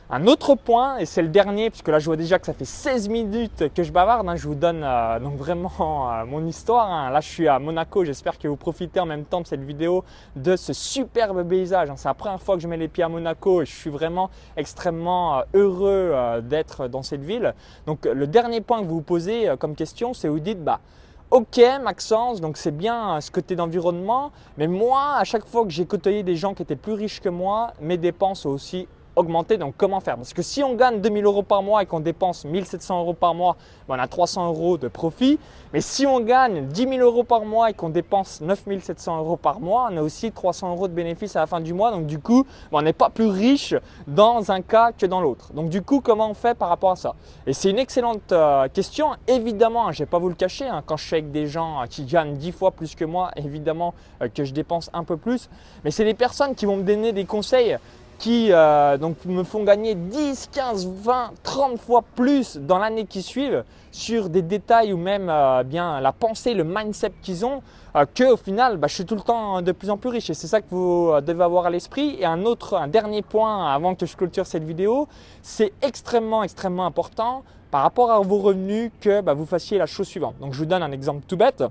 Un 0.09 0.27
autre 0.27 0.53
point, 0.55 0.97
et 0.97 1.05
c'est 1.05 1.21
le 1.21 1.29
dernier, 1.29 1.69
puisque 1.69 1.87
là 1.87 1.97
je 1.97 2.05
vois 2.05 2.17
déjà 2.17 2.37
que 2.37 2.45
ça 2.45 2.53
fait 2.53 2.65
16 2.65 3.07
minutes 3.07 3.73
que 3.73 3.83
je 3.83 3.91
bavarde, 3.91 4.27
hein, 4.27 4.35
je 4.35 4.47
vous 4.47 4.53
donne 4.53 4.83
euh, 4.83 5.17
donc 5.19 5.37
vraiment 5.37 5.71
euh, 6.11 6.25
mon 6.25 6.45
histoire. 6.45 6.91
Hein. 6.91 7.09
Là 7.09 7.21
je 7.21 7.29
suis 7.29 7.47
à 7.47 7.57
Monaco, 7.57 8.03
j'espère 8.03 8.37
que 8.37 8.47
vous 8.47 8.57
profitez 8.57 8.99
en 8.99 9.05
même 9.05 9.23
temps 9.23 9.41
de 9.41 9.47
cette 9.47 9.63
vidéo 9.63 10.03
de 10.35 10.55
ce 10.55 10.73
superbe 10.73 11.47
paysage. 11.47 11.89
Hein. 11.89 11.95
C'est 11.97 12.09
la 12.09 12.13
première 12.13 12.41
fois 12.41 12.55
que 12.55 12.61
je 12.61 12.67
mets 12.67 12.77
les 12.77 12.89
pieds 12.89 13.03
à 13.03 13.09
Monaco 13.09 13.61
et 13.61 13.65
je 13.65 13.73
suis 13.73 13.89
vraiment 13.89 14.29
extrêmement 14.57 15.39
euh, 15.39 15.41
heureux 15.53 16.13
d'être 16.43 16.87
dans 16.89 17.01
cette 17.01 17.23
ville. 17.23 17.55
Donc 17.87 18.05
le 18.05 18.27
dernier 18.27 18.61
point 18.61 18.81
que 18.81 18.85
vous 18.85 18.95
vous 18.95 19.01
posez 19.01 19.49
comme 19.57 19.73
question, 19.73 20.13
c'est 20.13 20.27
vous 20.27 20.39
dites, 20.39 20.63
bah 20.63 20.79
Ok 21.33 21.59
Maxence, 21.81 22.41
donc 22.41 22.57
c'est 22.57 22.77
bien 22.77 23.19
ce 23.19 23.31
côté 23.31 23.55
d'environnement, 23.55 24.31
mais 24.59 24.67
moi, 24.67 25.15
à 25.15 25.23
chaque 25.23 25.47
fois 25.47 25.63
que 25.63 25.71
j'ai 25.71 25.87
côtoyé 25.87 26.21
des 26.21 26.35
gens 26.35 26.53
qui 26.53 26.61
étaient 26.61 26.75
plus 26.75 26.93
riches 26.93 27.21
que 27.21 27.29
moi, 27.29 27.73
mes 27.81 27.97
dépenses 27.97 28.45
aussi 28.45 28.87
augmenter. 29.15 29.57
Donc, 29.57 29.75
comment 29.77 29.99
faire? 29.99 30.15
Parce 30.17 30.33
que 30.33 30.41
si 30.41 30.63
on 30.63 30.75
gagne 30.75 31.01
2000 31.01 31.25
euros 31.25 31.43
par 31.43 31.63
mois 31.63 31.83
et 31.83 31.85
qu'on 31.85 31.99
dépense 31.99 32.45
1700 32.45 32.99
euros 32.99 33.13
par 33.13 33.33
mois, 33.33 33.55
ben, 33.87 33.95
on 33.97 33.99
a 33.99 34.07
300 34.07 34.47
euros 34.47 34.77
de 34.77 34.87
profit. 34.87 35.39
Mais 35.73 35.81
si 35.81 36.05
on 36.05 36.19
gagne 36.19 36.67
10 36.67 36.87
000 36.87 37.01
euros 37.01 37.23
par 37.23 37.45
mois 37.45 37.69
et 37.69 37.73
qu'on 37.73 37.89
dépense 37.89 38.41
9700 38.41 39.17
euros 39.17 39.37
par 39.37 39.59
mois, 39.59 39.89
on 39.91 39.97
a 39.97 40.01
aussi 40.01 40.31
300 40.31 40.71
euros 40.71 40.87
de 40.87 40.93
bénéfices 40.93 41.35
à 41.35 41.39
la 41.39 41.47
fin 41.47 41.61
du 41.61 41.73
mois. 41.73 41.91
Donc, 41.91 42.05
du 42.05 42.19
coup, 42.19 42.43
ben, 42.71 42.79
on 42.79 42.81
n'est 42.81 42.93
pas 42.93 43.09
plus 43.09 43.27
riche 43.27 43.75
dans 44.07 44.51
un 44.51 44.61
cas 44.61 44.91
que 44.91 45.05
dans 45.05 45.21
l'autre. 45.21 45.53
Donc, 45.53 45.69
du 45.69 45.81
coup, 45.81 46.01
comment 46.01 46.29
on 46.29 46.33
fait 46.33 46.55
par 46.55 46.69
rapport 46.69 46.91
à 46.91 46.95
ça? 46.95 47.15
Et 47.47 47.53
c'est 47.53 47.69
une 47.69 47.79
excellente 47.79 48.31
euh, 48.31 48.67
question. 48.69 49.11
Évidemment, 49.27 49.91
je 49.91 50.01
ne 50.01 50.05
vais 50.05 50.09
pas 50.09 50.19
vous 50.19 50.29
le 50.29 50.35
cacher, 50.35 50.67
hein, 50.67 50.83
quand 50.85 50.97
je 50.97 51.05
suis 51.05 51.15
avec 51.15 51.31
des 51.31 51.47
gens 51.47 51.81
euh, 51.81 51.85
qui 51.85 52.05
gagnent 52.05 52.35
10 52.35 52.51
fois 52.51 52.71
plus 52.71 52.95
que 52.95 53.05
moi, 53.05 53.31
évidemment 53.35 53.93
euh, 54.21 54.27
que 54.29 54.43
je 54.43 54.53
dépense 54.53 54.89
un 54.93 55.03
peu 55.03 55.17
plus. 55.17 55.49
Mais 55.83 55.91
c'est 55.91 56.05
des 56.05 56.13
personnes 56.13 56.55
qui 56.55 56.65
vont 56.65 56.77
me 56.77 56.83
donner 56.83 57.11
des 57.11 57.25
conseils 57.25 57.77
qui 58.23 58.53
euh, 58.53 58.97
donc 58.97 59.17
me 59.25 59.43
font 59.43 59.65
gagner 59.65 59.95
10, 59.95 60.49
15, 60.53 60.87
20, 60.87 61.31
30 61.43 61.77
fois 61.77 62.05
plus 62.15 62.55
dans 62.55 62.77
l'année 62.77 63.05
qui 63.05 63.21
suivent 63.21 63.65
sur 63.91 64.29
des 64.29 64.41
détails 64.41 64.93
ou 64.93 64.97
même 64.97 65.27
euh, 65.29 65.63
bien 65.63 65.99
la 65.99 66.13
pensée, 66.13 66.53
le 66.53 66.63
mindset 66.63 67.11
qu'ils 67.21 67.45
ont, 67.45 67.61
euh, 67.97 68.05
que 68.15 68.23
au 68.31 68.37
final, 68.37 68.77
bah, 68.77 68.87
je 68.87 68.93
suis 68.93 69.05
tout 69.05 69.15
le 69.15 69.21
temps 69.21 69.61
de 69.61 69.73
plus 69.73 69.89
en 69.89 69.97
plus 69.97 70.07
riche. 70.07 70.29
Et 70.29 70.35
c'est 70.35 70.47
ça 70.47 70.61
que 70.61 70.67
vous 70.69 71.11
devez 71.19 71.43
avoir 71.43 71.65
à 71.65 71.69
l'esprit. 71.69 72.15
Et 72.17 72.23
un 72.23 72.45
autre, 72.45 72.75
un 72.77 72.87
dernier 72.87 73.23
point 73.23 73.69
avant 73.69 73.93
que 73.93 74.05
je 74.05 74.15
clôture 74.15 74.45
cette 74.45 74.63
vidéo, 74.63 75.09
c'est 75.41 75.73
extrêmement, 75.81 76.43
extrêmement 76.43 76.85
important 76.85 77.43
par 77.71 77.81
rapport 77.81 78.09
à 78.09 78.21
vos 78.21 78.37
revenus 78.37 78.89
que 79.01 79.19
bah, 79.19 79.33
vous 79.33 79.45
fassiez 79.45 79.77
la 79.77 79.85
chose 79.85 80.07
suivante. 80.07 80.35
Donc 80.39 80.53
je 80.53 80.59
vous 80.59 80.65
donne 80.65 80.81
un 80.81 80.93
exemple 80.93 81.25
tout 81.27 81.35
bête. 81.35 81.61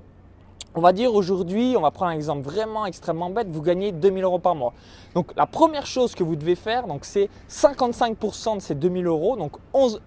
On 0.75 0.81
va 0.81 0.91
dire 0.91 1.13
aujourd'hui, 1.13 1.75
on 1.77 1.81
va 1.81 1.91
prendre 1.91 2.11
un 2.11 2.15
exemple 2.15 2.41
vraiment 2.41 2.87
extrêmement 2.87 3.29
bête, 3.29 3.47
vous 3.47 3.61
gagnez 3.61 3.91
2000 3.91 4.23
euros 4.23 4.39
par 4.39 4.55
mois. 4.55 4.73
Donc 5.13 5.31
la 5.35 5.45
première 5.45 5.85
chose 5.85 6.15
que 6.15 6.23
vous 6.23 6.35
devez 6.35 6.55
faire, 6.55 6.85
c'est 7.03 7.29
55% 7.47 8.55
de 8.55 8.59
ces 8.59 8.73
2000 8.73 9.05
euros, 9.05 9.35
donc 9.35 9.51
11, 9.73 10.01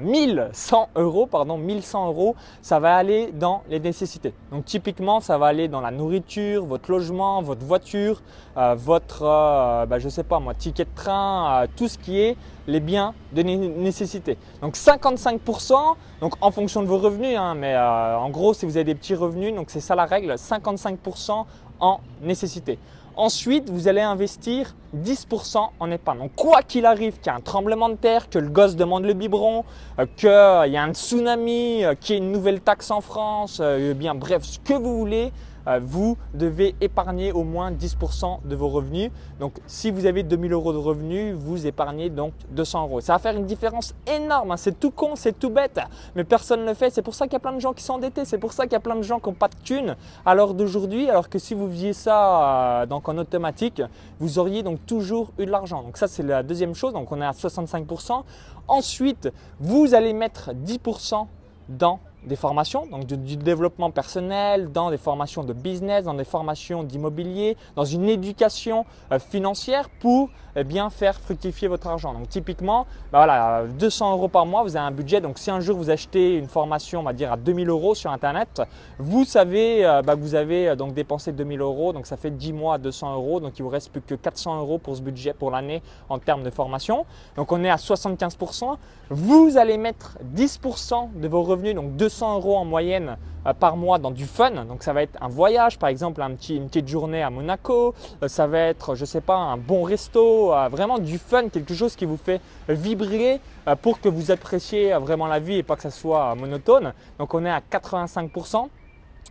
1100 0.00 0.88
euh, 0.96 1.02
euros, 1.02 1.26
pardon, 1.26 1.56
1100 1.56 2.08
euros, 2.08 2.36
ça 2.62 2.80
va 2.80 2.96
aller 2.96 3.32
dans 3.32 3.62
les 3.68 3.80
nécessités. 3.80 4.34
Donc 4.50 4.64
typiquement, 4.64 5.20
ça 5.20 5.38
va 5.38 5.46
aller 5.46 5.68
dans 5.68 5.80
la 5.80 5.90
nourriture, 5.90 6.64
votre 6.64 6.90
logement, 6.90 7.42
votre 7.42 7.64
voiture, 7.64 8.22
euh, 8.56 8.74
votre, 8.76 9.22
euh, 9.22 9.86
bah, 9.86 9.98
je 9.98 10.08
sais 10.08 10.24
pas 10.24 10.40
moi, 10.40 10.54
ticket 10.54 10.84
de 10.84 10.90
train, 10.94 11.66
tout 11.76 11.88
ce 11.88 11.98
qui 11.98 12.20
est 12.20 12.36
les 12.66 12.80
biens 12.80 13.14
de 13.32 13.42
nécessité. 13.42 14.38
Donc 14.62 14.76
55%, 14.76 15.74
donc 16.20 16.34
en 16.40 16.50
fonction 16.50 16.82
de 16.82 16.86
vos 16.86 16.98
revenus, 16.98 17.36
hein, 17.38 17.54
mais 17.54 17.76
en 17.76 18.30
gros, 18.30 18.54
si 18.54 18.64
vous 18.64 18.76
avez 18.76 18.84
des 18.84 18.94
petits 18.94 19.14
revenus, 19.14 19.54
donc 19.54 19.66
c'est 19.68 19.80
ça 19.80 19.94
la 19.94 20.06
règle, 20.06 20.32
55% 20.32 21.44
en 21.80 22.00
nécessité. 22.22 22.78
Ensuite, 23.16 23.70
vous 23.70 23.86
allez 23.86 24.00
investir 24.00 24.74
10% 24.96 25.68
en 25.78 25.90
épargne. 25.92 26.18
Donc, 26.18 26.34
quoi 26.34 26.62
qu'il 26.62 26.84
arrive, 26.84 27.14
qu'il 27.20 27.30
y 27.30 27.34
ait 27.34 27.38
un 27.38 27.40
tremblement 27.40 27.88
de 27.88 27.94
terre, 27.94 28.28
que 28.28 28.40
le 28.40 28.48
gosse 28.48 28.74
demande 28.74 29.04
le 29.04 29.12
biberon, 29.12 29.64
euh, 30.00 30.06
qu'il 30.16 30.28
y 30.72 30.76
a 30.76 30.82
un 30.82 30.92
tsunami, 30.92 31.84
euh, 31.84 31.94
qu'il 31.94 32.16
y 32.16 32.18
ait 32.18 32.22
une 32.22 32.32
nouvelle 32.32 32.60
taxe 32.60 32.90
en 32.90 33.00
France, 33.00 33.58
euh, 33.60 33.94
bien 33.94 34.16
bref, 34.16 34.42
ce 34.42 34.58
que 34.58 34.74
vous 34.74 34.98
voulez, 34.98 35.32
vous 35.80 36.16
devez 36.34 36.74
épargner 36.80 37.32
au 37.32 37.44
moins 37.44 37.70
10% 37.70 38.40
de 38.44 38.56
vos 38.56 38.68
revenus. 38.68 39.10
Donc, 39.40 39.54
si 39.66 39.90
vous 39.90 40.06
avez 40.06 40.22
2000 40.22 40.52
euros 40.52 40.72
de 40.72 40.78
revenus, 40.78 41.34
vous 41.34 41.66
épargnez 41.66 42.10
donc 42.10 42.32
200 42.50 42.82
euros. 42.82 43.00
Ça 43.00 43.14
va 43.14 43.18
faire 43.18 43.36
une 43.36 43.46
différence 43.46 43.94
énorme. 44.06 44.50
Hein. 44.50 44.56
C'est 44.56 44.78
tout 44.78 44.90
con, 44.90 45.16
c'est 45.16 45.38
tout 45.38 45.50
bête, 45.50 45.80
mais 46.14 46.24
personne 46.24 46.60
ne 46.60 46.66
le 46.66 46.74
fait. 46.74 46.90
C'est 46.90 47.02
pour 47.02 47.14
ça 47.14 47.26
qu'il 47.26 47.34
y 47.34 47.36
a 47.36 47.40
plein 47.40 47.52
de 47.52 47.60
gens 47.60 47.72
qui 47.72 47.82
sont 47.82 47.94
endettés. 47.94 48.24
C'est 48.24 48.38
pour 48.38 48.52
ça 48.52 48.64
qu'il 48.64 48.72
y 48.72 48.76
a 48.76 48.80
plein 48.80 48.96
de 48.96 49.02
gens 49.02 49.20
qui 49.20 49.28
n'ont 49.28 49.34
pas 49.34 49.48
de 49.48 49.56
thunes 49.64 49.96
à 50.24 50.34
l'heure 50.34 50.54
d'aujourd'hui. 50.54 51.08
Alors 51.08 51.28
que 51.28 51.38
si 51.38 51.54
vous 51.54 51.68
faisiez 51.68 51.92
ça 51.92 52.82
euh, 52.82 52.86
donc 52.86 53.08
en 53.08 53.16
automatique, 53.18 53.82
vous 54.20 54.38
auriez 54.38 54.62
donc 54.62 54.84
toujours 54.86 55.32
eu 55.38 55.46
de 55.46 55.50
l'argent. 55.50 55.82
Donc, 55.82 55.96
ça, 55.96 56.08
c'est 56.08 56.22
la 56.22 56.42
deuxième 56.42 56.74
chose. 56.74 56.92
Donc, 56.92 57.10
on 57.12 57.20
est 57.20 57.26
à 57.26 57.32
65%. 57.32 58.22
Ensuite, 58.68 59.32
vous 59.60 59.94
allez 59.94 60.12
mettre 60.12 60.52
10% 60.52 61.26
dans 61.68 62.00
des 62.26 62.36
formations, 62.36 62.86
donc 62.86 63.06
du, 63.06 63.36
développement 63.36 63.90
personnel, 63.90 64.72
dans 64.72 64.90
des 64.90 64.98
formations 64.98 65.44
de 65.44 65.52
business, 65.52 66.04
dans 66.04 66.14
des 66.14 66.24
formations 66.24 66.82
d'immobilier, 66.82 67.56
dans 67.76 67.84
une 67.84 68.08
éducation 68.08 68.84
euh, 69.12 69.18
financière 69.18 69.88
pour 70.00 70.30
eh 70.56 70.64
bien 70.64 70.88
faire 70.88 71.18
fructifier 71.18 71.68
votre 71.68 71.88
argent. 71.88 72.14
Donc 72.14 72.28
typiquement, 72.28 72.86
bah 73.12 73.18
voilà, 73.24 73.64
200 73.78 74.12
euros 74.12 74.28
par 74.28 74.46
mois, 74.46 74.62
vous 74.62 74.76
avez 74.76 74.86
un 74.86 74.92
budget. 74.92 75.20
Donc 75.20 75.38
si 75.38 75.50
un 75.50 75.60
jour 75.60 75.76
vous 75.76 75.90
achetez 75.90 76.36
une 76.36 76.46
formation, 76.46 77.00
on 77.00 77.02
va 77.02 77.12
dire 77.12 77.32
à 77.32 77.36
2000 77.36 77.68
euros 77.68 77.94
sur 77.94 78.10
Internet, 78.10 78.62
vous 78.98 79.24
savez 79.24 79.84
euh, 79.84 80.02
bah, 80.02 80.14
que 80.14 80.20
vous 80.20 80.34
avez 80.34 80.68
euh, 80.68 80.76
donc 80.76 80.94
dépensé 80.94 81.32
2000 81.32 81.60
euros, 81.60 81.92
donc 81.92 82.06
ça 82.06 82.16
fait 82.16 82.30
10 82.30 82.52
mois 82.52 82.74
à 82.74 82.78
200 82.78 83.14
euros, 83.14 83.40
donc 83.40 83.58
il 83.58 83.62
vous 83.62 83.68
reste 83.68 83.90
plus 83.90 84.00
que 84.00 84.14
400 84.14 84.60
euros 84.60 84.78
pour 84.78 84.96
ce 84.96 85.02
budget 85.02 85.34
pour 85.34 85.50
l'année 85.50 85.82
en 86.08 86.18
termes 86.18 86.42
de 86.42 86.50
formation. 86.50 87.04
Donc 87.36 87.52
on 87.52 87.62
est 87.64 87.70
à 87.70 87.76
75%. 87.76 88.76
Vous 89.10 89.58
allez 89.58 89.76
mettre 89.76 90.16
10% 90.34 91.20
de 91.20 91.28
vos 91.28 91.42
revenus, 91.42 91.74
donc 91.74 91.96
200 91.96 92.13
euros 92.22 92.56
en 92.56 92.64
moyenne 92.64 93.16
euh, 93.46 93.52
par 93.52 93.76
mois 93.76 93.98
dans 93.98 94.10
du 94.10 94.24
fun. 94.24 94.50
Donc 94.64 94.82
ça 94.82 94.92
va 94.92 95.02
être 95.02 95.18
un 95.20 95.28
voyage, 95.28 95.78
par 95.78 95.88
exemple 95.88 96.22
une 96.48 96.68
petite 96.68 96.88
journée 96.88 97.22
à 97.22 97.30
Monaco. 97.30 97.94
Euh, 98.22 98.28
ça 98.28 98.46
va 98.46 98.58
être, 98.60 98.94
je 98.94 99.04
sais 99.04 99.20
pas, 99.20 99.36
un 99.36 99.56
bon 99.56 99.82
resto, 99.82 100.54
euh, 100.54 100.68
vraiment 100.68 100.98
du 100.98 101.18
fun, 101.18 101.48
quelque 101.48 101.74
chose 101.74 101.94
qui 101.96 102.04
vous 102.04 102.16
fait 102.16 102.40
vibrer 102.68 103.40
pour 103.82 104.00
que 104.00 104.08
vous 104.08 104.30
appréciez 104.30 104.92
vraiment 104.94 105.26
la 105.26 105.40
vie 105.40 105.56
et 105.56 105.62
pas 105.62 105.76
que 105.76 105.82
ça 105.82 105.90
soit 105.90 106.34
monotone. 106.34 106.92
Donc 107.18 107.34
on 107.34 107.44
est 107.44 107.50
à 107.50 107.60
85%. 107.60 108.68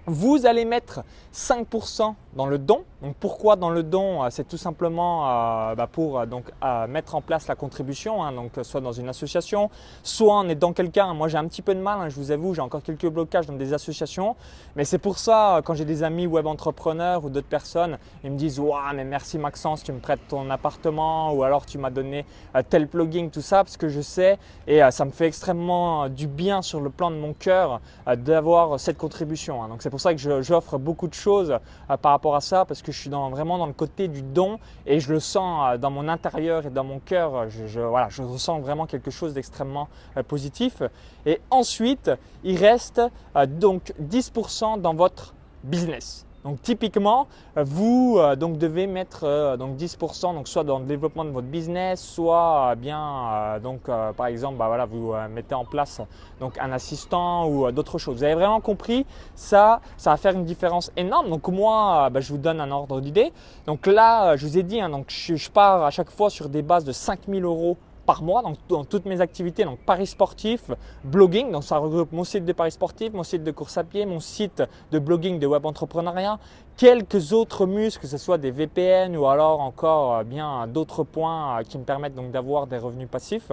Vous 0.06 0.46
allez 0.46 0.66
mettre 0.66 1.04
5% 1.34 2.14
dans 2.36 2.46
le 2.46 2.58
don. 2.58 2.84
Donc 3.02 3.16
pourquoi 3.20 3.56
dans 3.56 3.70
le 3.70 3.84
don 3.84 4.24
euh, 4.24 4.28
C'est 4.30 4.48
tout 4.48 4.58
simplement 4.58 5.30
euh, 5.30 5.76
bah, 5.76 5.88
pour 5.92 6.20
euh, 6.20 6.26
donc, 6.26 6.46
mettre 6.90 7.16
en 7.16 7.22
place 7.22 7.48
la 7.48 7.56
contribution, 7.56 8.24
hein. 8.24 8.32
donc 8.32 8.52
soit 8.64 8.82
dans 8.82 8.92
une 8.92 9.10
association, 9.10 9.70
soit 10.04 10.36
en 10.36 10.48
aidant 10.50 10.74
quelqu'un. 10.74 11.14
Moi 11.14 11.28
j'ai 11.28 11.38
un 11.38 11.48
petit 11.48 11.62
peu 11.62 11.76
de 11.76 11.80
mal, 11.80 12.00
hein, 12.00 12.10
je 12.10 12.16
vous 12.16 12.32
avoue, 12.32 12.54
j'ai 12.54 12.62
encore 12.62 12.82
quelques 12.82 13.08
blocages 13.08 13.46
dans 13.46 13.54
des 13.54 13.74
associations. 13.74 14.36
Mais 14.76 14.86
c'est 14.86 14.98
pour 14.98 15.18
ça, 15.18 15.62
quand 15.64 15.74
j'ai 15.74 15.86
des 15.86 16.04
amis 16.04 16.28
web 16.28 16.48
entrepreneurs 16.48 17.26
ou 17.26 17.30
d'autres 17.30 17.48
personnes, 17.48 17.98
ils 18.24 18.32
me 18.32 18.38
disent 18.38 18.60
Waouh, 18.60 18.96
mais 18.96 19.06
merci 19.06 19.38
Maxence, 19.38 19.84
tu 19.84 19.92
me 19.92 20.00
prêtes 20.00 20.28
ton 20.28 20.50
appartement 20.50 21.34
ou 21.34 21.44
alors 21.44 21.66
tu 21.66 21.78
m'as 21.78 21.92
donné 21.92 22.26
tel 22.70 22.88
plugin, 22.88 23.30
tout 23.30 23.42
ça, 23.42 23.64
parce 23.64 23.78
que 23.78 23.90
je 23.90 24.02
sais 24.02 24.38
et 24.68 24.82
ça 24.92 25.06
me 25.06 25.12
fait 25.12 25.28
extrêmement 25.28 26.10
du 26.10 26.28
bien 26.28 26.62
sur 26.62 26.80
le 26.80 26.90
plan 26.90 27.12
de 27.12 27.18
mon 27.18 27.34
cœur 27.34 27.82
d'avoir 28.08 28.80
cette 28.80 28.98
contribution. 28.98 29.64
Hein. 29.64 29.70
Pour 29.94 30.02
ça 30.02 30.16
que 30.16 30.42
j'offre 30.42 30.80
beaucoup 30.80 31.08
de 31.08 31.14
choses 31.14 31.60
par 32.02 32.14
rapport 32.14 32.36
à 32.36 32.42
ça 32.42 32.66
parce 32.66 32.82
que 32.82 32.92
je 32.92 33.00
suis 33.00 33.12
vraiment 33.12 33.60
dans 33.60 33.68
le 33.68 33.74
côté 33.74 34.08
du 34.08 34.24
don 34.24 34.58
et 34.88 35.00
je 35.00 35.14
le 35.14 35.20
sens 35.20 35.68
euh, 35.68 35.78
dans 35.78 35.92
mon 35.92 36.08
intérieur 36.08 36.66
et 36.66 36.72
dans 36.72 36.84
mon 36.84 36.98
cœur. 36.98 37.48
Je, 37.50 37.80
voilà, 37.80 38.10
je 38.10 38.24
ressens 38.24 38.60
vraiment 38.60 38.88
quelque 38.88 39.12
chose 39.12 39.36
d'extrêmement 39.36 39.88
euh, 40.18 40.24
positif. 40.24 40.82
Et 41.28 41.40
ensuite, 41.52 42.10
il 42.44 42.58
reste 42.58 43.02
euh, 43.36 43.46
donc 43.46 43.94
10% 44.02 44.82
dans 44.82 44.96
votre 44.96 45.36
business. 45.64 46.26
Donc 46.44 46.62
typiquement, 46.62 47.28
euh, 47.58 47.64
vous 47.66 48.18
euh, 48.20 48.36
devez 48.36 48.86
mettre 48.86 49.24
euh, 49.24 49.56
donc 49.56 49.78
10% 49.78 50.36
donc 50.36 50.48
soit 50.48 50.64
dans 50.64 50.80
le 50.80 50.86
développement 50.86 51.24
de 51.24 51.30
votre 51.30 51.48
business, 51.48 52.02
soit 52.02 52.76
bien 52.76 53.60
donc 53.64 53.84
par 54.18 54.28
exemple 54.28 54.58
bah, 54.58 54.86
vous 54.90 55.14
mettez 55.30 55.56
en 55.56 55.66
place 55.66 56.02
donc 56.40 56.58
un 56.60 56.72
assistant 56.72 57.48
ou 57.48 57.72
d'autres 57.72 57.98
choses. 57.98 58.18
Vous 58.18 58.24
avez 58.24 58.36
vraiment 58.36 58.60
compris? 58.60 59.06
Ça, 59.36 59.80
ça 59.98 60.12
va 60.12 60.18
faire 60.18 60.34
une 60.34 60.46
différence 60.46 60.92
énorme. 60.98 61.30
Donc 61.30 61.48
moi, 61.48 62.10
bah, 62.10 62.20
je 62.20 62.32
vous 62.32 62.38
donne 62.38 62.60
un 62.60 62.72
ordre 62.72 63.00
d'idée. 63.00 63.32
Donc 63.66 63.88
là, 63.88 64.36
je 64.36 64.46
vous 64.46 64.58
ai 64.58 64.64
dit, 64.64 64.82
hein, 64.82 64.90
donc 64.90 65.06
je, 65.10 65.36
je, 65.36 65.50
pars 65.50 65.84
à 65.84 65.92
chaque 65.92 66.10
fois 66.10 66.30
sur 66.30 66.50
des 66.50 66.62
bases 66.62 66.84
de 66.84 66.92
5000 66.92 67.44
euros 67.44 67.78
par 68.06 68.24
mois 68.24 68.44
dans 68.70 68.84
toutes 68.84 69.06
mes 69.06 69.22
activités, 69.22 69.64
donc 69.64 69.80
paris 69.80 70.08
sportif, 70.08 70.72
blogging, 71.04 71.52
donc 71.52 71.64
ça 71.64 71.78
regroupe 71.78 72.12
mon 72.12 72.24
site 72.24 72.46
de 72.46 72.54
paris 72.54 72.72
sportif, 72.72 73.14
mon 73.14 73.24
site 73.24 73.44
de 73.44 73.52
course 73.52 73.78
à 73.78 73.84
pied, 73.84 74.06
mon 74.06 74.20
site 74.20 74.64
de 74.92 75.00
blogging 75.00 75.40
de 75.40 75.48
web 75.48 75.66
entrepreneuriat, 75.66 76.40
quelques 76.78 77.34
autres 77.34 77.66
muscles, 77.66 78.02
que 78.02 78.08
ce 78.08 78.18
soit 78.18 78.38
des 78.38 78.52
VPN 78.52 79.16
ou 79.16 79.28
alors 79.28 79.62
encore 79.62 80.16
euh, 80.16 80.24
bien 80.24 80.68
d'autres 80.68 81.04
points 81.04 81.60
euh, 81.60 81.64
qui 81.64 81.78
me 81.78 81.84
permettent 81.84 82.16
donc 82.16 82.32
d'avoir 82.32 82.68
des 82.68 82.78
revenus 82.78 83.08
passifs. 83.10 83.52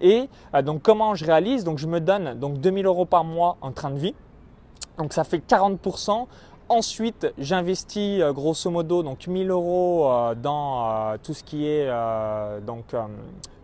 Et 0.00 0.28
euh, 0.54 0.62
donc 0.62 0.82
comment 0.82 1.14
je 1.14 1.24
réalise? 1.24 1.64
Donc 1.64 1.78
je 1.78 1.86
me 1.86 2.00
donne 2.00 2.34
donc 2.38 2.58
2000 2.58 2.86
euros 2.86 3.06
par 3.06 3.24
mois 3.24 3.56
en 3.60 3.72
train 3.72 3.90
de 3.90 3.98
vie. 3.98 4.14
Donc 4.98 5.12
ça 5.12 5.24
fait 5.24 5.38
40% 5.38 6.26
Ensuite, 6.68 7.32
j'investis 7.38 8.20
euh, 8.20 8.32
grosso 8.32 8.68
modo 8.70 9.04
donc 9.04 9.28
1000 9.28 9.50
euros 9.50 10.10
euh, 10.10 10.34
dans 10.34 11.12
euh, 11.12 11.16
tout 11.22 11.32
ce 11.32 11.44
qui 11.44 11.64
est 11.64 11.88
donc 12.66 12.94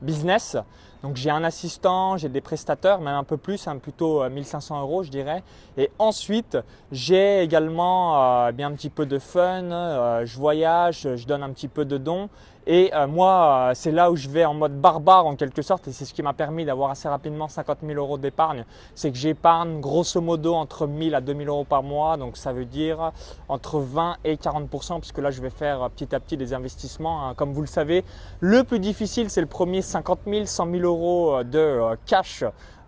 business. 0.00 0.56
Donc 1.02 1.16
j'ai 1.16 1.30
un 1.30 1.42
assistant, 1.42 2.16
j'ai 2.16 2.28
des 2.28 2.40
prestataires, 2.40 3.00
même 3.00 3.16
un 3.16 3.24
peu 3.24 3.36
plus, 3.36 3.66
hein, 3.66 3.78
plutôt 3.78 4.28
1500 4.28 4.80
euros 4.82 5.02
je 5.02 5.10
dirais. 5.10 5.42
Et 5.76 5.90
ensuite, 5.98 6.56
j'ai 6.92 7.42
également 7.42 8.52
bien 8.52 8.68
un 8.68 8.72
petit 8.72 8.90
peu 8.90 9.04
de 9.04 9.18
fun, 9.18 10.24
je 10.24 10.36
voyage, 10.36 11.08
je 11.16 11.26
donne 11.26 11.42
un 11.42 11.50
petit 11.50 11.66
peu 11.66 11.84
de 11.84 11.98
dons 11.98 12.28
et 12.66 12.94
euh, 12.94 13.06
moi, 13.06 13.70
euh, 13.70 13.72
c'est 13.74 13.90
là 13.90 14.10
où 14.10 14.16
je 14.16 14.28
vais 14.28 14.44
en 14.44 14.54
mode 14.54 14.80
barbare 14.80 15.26
en 15.26 15.34
quelque 15.34 15.62
sorte, 15.62 15.88
et 15.88 15.92
c'est 15.92 16.04
ce 16.04 16.14
qui 16.14 16.22
m'a 16.22 16.32
permis 16.32 16.64
d'avoir 16.64 16.90
assez 16.90 17.08
rapidement 17.08 17.48
50 17.48 17.78
000 17.84 17.98
euros 17.98 18.18
d'épargne. 18.18 18.64
C'est 18.94 19.10
que 19.10 19.18
j'épargne 19.18 19.80
grosso 19.80 20.20
modo 20.20 20.54
entre 20.54 20.86
1000 20.86 21.14
à 21.14 21.20
2000 21.20 21.48
euros 21.48 21.64
par 21.64 21.82
mois, 21.82 22.16
donc 22.16 22.36
ça 22.36 22.52
veut 22.52 22.64
dire 22.64 23.12
entre 23.48 23.80
20 23.80 24.16
et 24.24 24.36
40% 24.36 25.00
puisque 25.00 25.18
là, 25.18 25.30
je 25.30 25.42
vais 25.42 25.50
faire 25.50 25.82
euh, 25.82 25.88
petit 25.88 26.14
à 26.14 26.20
petit 26.20 26.36
des 26.36 26.54
investissements. 26.54 27.28
Hein. 27.28 27.34
Comme 27.34 27.52
vous 27.52 27.62
le 27.62 27.66
savez, 27.66 28.04
le 28.40 28.62
plus 28.62 28.78
difficile, 28.78 29.28
c'est 29.28 29.40
le 29.40 29.46
premier 29.46 29.82
50 29.82 30.20
000, 30.26 30.46
100 30.46 30.70
000 30.70 30.82
euros 30.84 31.42
de 31.42 31.96
cash 32.06 32.44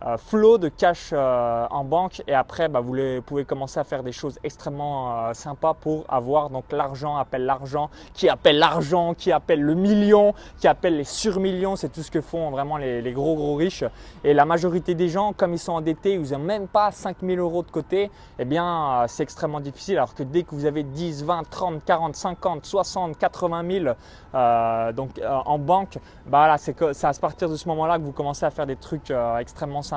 euh, 0.06 0.18
flow 0.18 0.58
de 0.58 0.68
cash 0.68 1.10
euh, 1.12 1.66
en 1.70 1.82
banque. 1.82 2.22
Et 2.26 2.34
après 2.34 2.68
bah, 2.68 2.80
vous, 2.80 2.94
pouvez 3.24 3.44
commencer 3.46 3.80
à 3.80 3.84
faire 3.84 4.02
des 4.02 4.12
choses 4.12 4.38
extrêmement 4.44 5.28
euh, 5.28 5.32
sympas 5.32 5.72
pour 5.72 6.04
avoir 6.08 6.50
donc 6.50 6.64
l'argent 6.72 7.16
appelle 7.16 7.46
l'argent 7.46 7.88
qui 8.12 8.28
appelle 8.28 8.58
l'argent 8.58 9.14
qui 9.14 9.32
appelle 9.32 9.62
le 9.62 9.74
million 9.74 10.34
qui 10.58 10.68
appelle 10.68 10.98
les 10.98 11.04
surmillions. 11.04 11.76
C'est 11.76 11.88
tout 11.88 12.02
ce 12.02 12.10
que 12.10 12.20
font 12.20 12.50
vraiment 12.50 12.76
les, 12.76 13.12
gros 13.12 13.34
gros 13.34 13.54
riches. 13.54 13.84
Et 14.24 14.34
la 14.34 14.44
majorité 14.44 14.94
des 14.94 15.08
gens 15.08 15.32
comme 15.32 15.54
ils 15.54 15.58
sont 15.58 15.72
endettés 15.72 16.14
ils 16.14 16.32
n'ont 16.32 16.38
même 16.38 16.68
pas 16.68 16.90
5000 16.90 17.38
euros 17.38 17.62
de 17.62 17.70
côté 17.70 18.10
eh 18.38 18.44
bien 18.44 19.04
c'est 19.08 19.22
extrêmement 19.22 19.60
difficile. 19.60 19.96
Alors 19.96 20.14
que 20.14 20.22
dès 20.22 20.42
que 20.42 20.54
vous 20.54 20.66
avez 20.66 20.82
10 20.82 21.24
20 21.24 21.48
30 21.48 21.84
40 21.84 22.14
50 22.14 22.66
60 22.66 23.18
80 23.18 23.64
000 23.70 24.92
donc 24.92 25.18
en 25.24 25.58
banque 25.58 25.98
bah 26.26 26.46
là 26.46 26.58
c'est 26.58 27.04
à 27.04 27.12
partir 27.14 27.48
de 27.48 27.56
ce 27.56 27.66
moment 27.68 27.86
là 27.86 27.98
que 27.98 28.02
vous 28.02 28.12
commencez 28.12 28.44
à 28.44 28.50
faire 28.50 28.66
des 28.66 28.76
trucs 28.76 29.12
extrêmement 29.40 29.80
sympas 29.80 29.93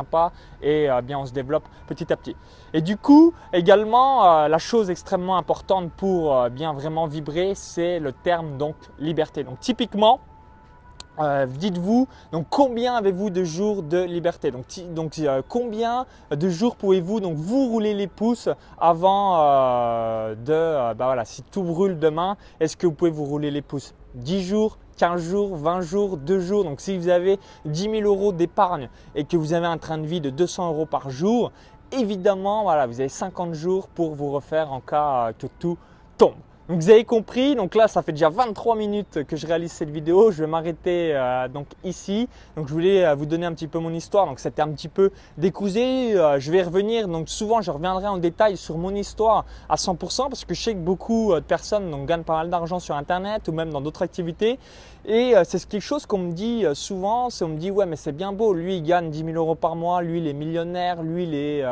et 0.62 0.89
euh, 0.89 1.01
bien 1.01 1.19
on 1.19 1.25
se 1.25 1.33
développe 1.33 1.67
petit 1.88 2.12
à 2.12 2.17
petit. 2.17 2.36
Et 2.73 2.81
du 2.81 2.97
coup, 2.97 3.33
également, 3.53 4.25
euh, 4.25 4.47
la 4.47 4.57
chose 4.57 4.89
extrêmement 4.89 5.38
importante 5.38 5.91
pour 5.91 6.36
euh, 6.36 6.49
bien 6.49 6.73
vraiment 6.73 7.07
vibrer, 7.07 7.53
c'est 7.55 7.99
le 7.99 8.12
terme 8.12 8.57
donc 8.57 8.75
liberté. 8.99 9.43
Donc 9.43 9.60
typiquement, 9.60 10.19
dites-vous 11.47 12.07
donc 12.31 12.45
combien 12.47 12.93
avez-vous 12.93 13.31
de 13.31 13.43
jours 13.43 13.81
de 13.81 14.03
liberté? 14.03 14.51
Donc, 14.51 14.65
donc 14.93 15.19
combien 15.47 16.05
de 16.29 16.47
jours 16.47 16.75
pouvez-vous 16.75 17.21
donc 17.21 17.36
vous 17.38 17.69
rouler 17.69 17.95
les 17.95 18.05
pouces 18.05 18.49
avant 18.79 19.33
de 20.36 20.93
bah 20.93 21.05
voilà 21.05 21.25
si 21.25 21.41
tout 21.41 21.63
brûle 21.63 21.97
demain 21.97 22.38
est-ce 22.60 22.77
que 22.77 22.86
vous 22.86 22.93
pouvez 22.93 23.10
vous 23.10 23.25
rouler 23.25 23.49
les 23.49 23.63
pouces? 23.63 23.95
10 24.13 24.43
jours 24.43 24.77
15 24.97 25.21
jours, 25.21 25.55
20 25.55 25.81
jours, 25.81 26.17
2 26.17 26.39
jours. 26.39 26.63
Donc 26.63 26.81
si 26.81 26.97
vous 26.97 27.10
avez 27.10 27.39
10 27.65 27.81
000 27.83 27.93
euros 28.01 28.31
d'épargne 28.31 28.89
et 29.15 29.23
que 29.23 29.38
vous 29.38 29.53
avez 29.53 29.67
un 29.67 29.77
train 29.77 29.97
de 29.97 30.05
vie 30.05 30.21
de 30.21 30.29
200 30.29 30.69
euros 30.69 30.86
par 30.86 31.10
jour, 31.10 31.51
évidemment, 31.91 32.63
voilà, 32.63 32.88
vous 32.88 32.99
avez 32.99 33.10
50 33.10 33.53
jours 33.53 33.88
pour 33.88 34.15
vous 34.15 34.31
refaire 34.31 34.73
en 34.73 34.81
cas 34.81 35.31
que 35.33 35.47
tout 35.60 35.77
tombe. 36.17 36.33
Donc 36.69 36.82
vous 36.82 36.89
avez 36.89 37.06
compris, 37.06 37.56
donc 37.56 37.75
là 37.75 37.88
ça 37.88 38.01
fait 38.01 38.12
déjà 38.12 38.27
23 38.27 38.75
minutes 38.75 39.23
que 39.23 39.38
je 39.38 39.47
réalise 39.47 39.71
cette 39.71 39.89
vidéo, 39.89 40.32
je 40.32 40.43
vais 40.43 40.47
m'arrêter 40.47 41.15
euh, 41.15 41.47
donc 41.47 41.67
ici. 41.86 42.27
Donc 42.58 42.67
je 42.67 42.73
voulais 42.73 43.06
euh, 43.06 43.15
vous 43.15 43.25
donner 43.25 43.45
un 43.45 43.53
petit 43.53 43.69
peu 43.69 43.80
mon 43.80 43.93
histoire, 43.93 44.25
donc 44.25 44.41
c'était 44.41 44.62
un 44.62 44.67
petit 44.71 44.89
peu 44.89 45.12
décousé, 45.38 46.19
euh, 46.19 46.41
je 46.41 46.51
vais 46.51 46.62
revenir, 46.62 47.08
donc 47.08 47.30
souvent 47.30 47.62
je 47.62 47.71
reviendrai 47.71 48.08
en 48.08 48.17
détail 48.17 48.58
sur 48.58 48.77
mon 48.77 48.93
histoire 48.93 49.45
à 49.69 49.75
100% 49.75 50.27
parce 50.27 50.43
que 50.43 50.53
je 50.53 50.62
sais 50.62 50.73
que 50.73 50.80
beaucoup 50.80 51.34
de 51.34 51.39
personnes 51.39 51.89
donc, 51.89 52.06
gagnent 52.06 52.23
pas 52.23 52.36
mal 52.36 52.49
d'argent 52.49 52.80
sur 52.80 52.97
internet 52.97 53.47
ou 53.47 53.53
même 53.53 53.69
dans 53.69 53.80
d'autres 53.80 54.01
activités. 54.01 54.60
Et 55.10 55.36
c'est 55.45 55.65
quelque 55.69 55.80
chose 55.80 56.06
qu'on 56.06 56.17
me 56.17 56.32
dit 56.34 56.65
souvent, 56.73 57.30
c'est 57.30 57.45
on 57.45 57.49
me 57.49 57.58
dit 57.58 57.71
ouais 57.71 57.86
mais 57.86 57.95
c'est 57.95 58.12
bien 58.12 58.34
beau, 58.34 58.53
lui 58.53 58.75
il 58.75 58.84
gagne 58.84 59.10
10 59.10 59.23
000 59.23 59.38
euros 59.38 59.56
par 59.56 59.77
mois, 59.77 60.01
lui 60.01 60.19
il 60.19 60.27
est 60.27 60.34
millionnaire, 60.34 61.01
lui 61.01 61.23
il 61.23 61.34
est, 61.34 61.63